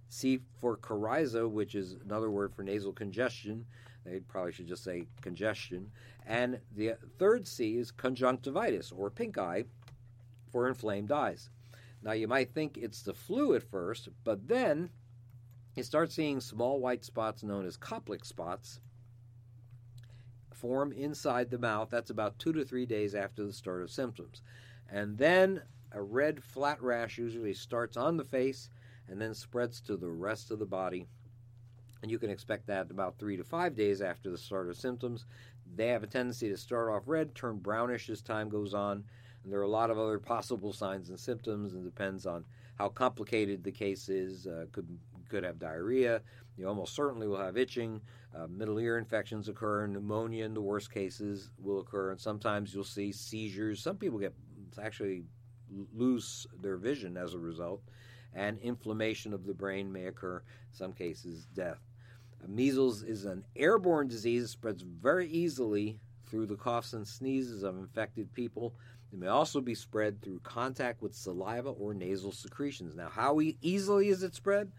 [0.09, 3.66] C for coryza, which is another word for nasal congestion.
[4.04, 5.90] They probably should just say congestion.
[6.26, 9.64] And the third C is conjunctivitis, or pink eye,
[10.50, 11.50] for inflamed eyes.
[12.02, 14.90] Now, you might think it's the flu at first, but then
[15.79, 18.81] you start seeing small white spots known as Koplik spots
[20.53, 21.89] form inside the mouth.
[21.89, 24.43] That's about two to three days after the start of symptoms.
[24.91, 25.62] And then
[25.93, 28.70] a red flat rash usually starts on the face
[29.09, 31.07] and then spreads to the rest of the body.
[32.03, 35.26] And you can expect that about three to five days after the start of symptoms.
[35.76, 39.05] They have a tendency to start off red, turn brownish as time goes on.
[39.45, 42.45] And there are a lot of other possible signs and symptoms, and depends on
[42.79, 44.47] how complicated the case is.
[44.47, 44.87] Uh, could
[45.29, 46.22] could have diarrhea.
[46.57, 48.01] You almost certainly will have itching.
[48.37, 49.87] Uh, middle ear infections occur.
[49.87, 52.11] Pneumonia, in the worst cases, will occur.
[52.11, 53.83] And sometimes you'll see seizures.
[53.83, 54.35] Some people get
[54.83, 55.24] actually
[55.95, 57.83] lose their vision as a result
[58.35, 60.37] and inflammation of the brain may occur,
[60.70, 61.81] in some cases, death.
[62.43, 67.62] Uh, measles is an airborne disease It spreads very easily through the coughs and sneezes
[67.62, 68.74] of infected people.
[69.12, 72.95] It may also be spread through contact with saliva or nasal secretions.
[72.95, 74.70] Now, how easily is it spread?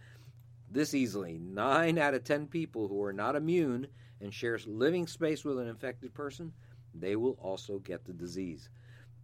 [0.72, 1.40] This easily.
[1.40, 3.88] Nine out of ten people who are not immune
[4.22, 6.54] and share living space with an infected person,
[6.94, 8.70] they will also get the disease.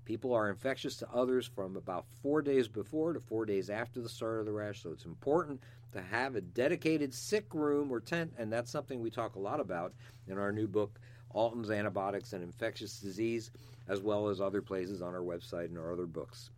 [0.06, 4.10] People are infectious to others from about four days before to four days after the
[4.10, 8.34] start of the rash, so it's important to have a dedicated sick room or tent,
[8.38, 9.94] and that's something we talk a lot about
[10.28, 11.00] in our new book,
[11.32, 13.52] Alton's Antibiotics and Infectious Disease,
[13.88, 16.50] as well as other places on our website and our other books.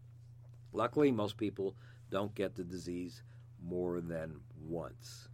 [0.74, 1.76] Luckily, most people
[2.10, 3.22] don't get the disease
[3.62, 5.28] more than once.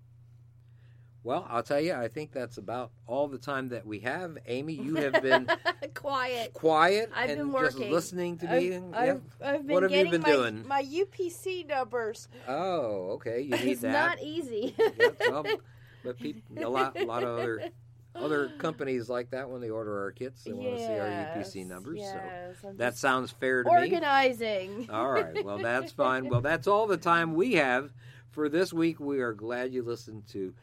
[1.26, 4.38] Well, I'll tell you, I think that's about all the time that we have.
[4.46, 5.48] Amy, you have been
[5.94, 6.52] quiet.
[6.54, 8.72] quiet I've and been just listening to I've, me.
[8.74, 9.48] and- I've, yeah.
[9.50, 10.68] I've been What have you been my, doing?
[10.68, 12.28] my UPC numbers.
[12.46, 13.40] Oh, okay.
[13.40, 13.92] You need it's that.
[13.94, 14.76] not easy.
[15.30, 15.46] Well,
[16.04, 17.70] but people, a lot, a lot of other
[18.16, 21.66] other companies like that when they order our kits, they want to see our UPC
[21.66, 22.00] numbers.
[22.00, 23.76] yes, so that sounds fair to me.
[23.78, 24.90] organizing.
[24.92, 25.42] All right.
[25.46, 26.28] Well, that's fine.
[26.30, 27.94] Well, that's all the time we have
[28.34, 29.00] for this week.
[29.00, 30.54] We are glad you listened to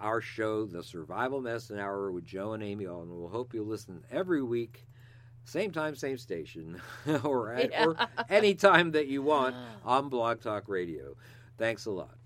[0.00, 3.16] our show, The Survival Medicine Hour with Joe and Amy Alton.
[3.16, 4.86] We'll hope you listen every week,
[5.44, 6.80] same time, same station,
[7.22, 7.96] or at, or
[8.28, 9.96] any time that you want ah.
[9.96, 11.16] on Blog Talk Radio.
[11.56, 12.16] Thanks a lot.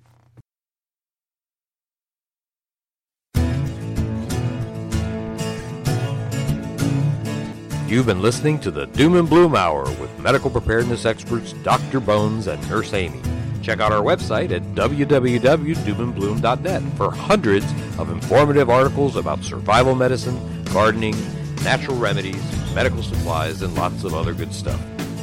[7.87, 12.01] You've been listening to the Doom and Bloom Hour with medical preparedness experts Dr.
[12.01, 13.23] Bones and Nurse Amy.
[13.63, 17.67] Check out our website at www.doomandbloom.net for hundreds
[17.99, 21.17] of informative articles about survival medicine, gardening,
[21.65, 22.43] natural remedies,
[22.75, 24.81] medical supplies, and lots of other good stuff.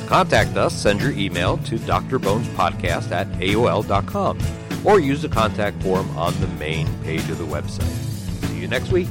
[0.08, 4.38] Contact us, send your email to drbonespodcast at aol.com
[4.86, 7.84] or use the contact form on the main page of the website.
[8.48, 9.08] See you next week.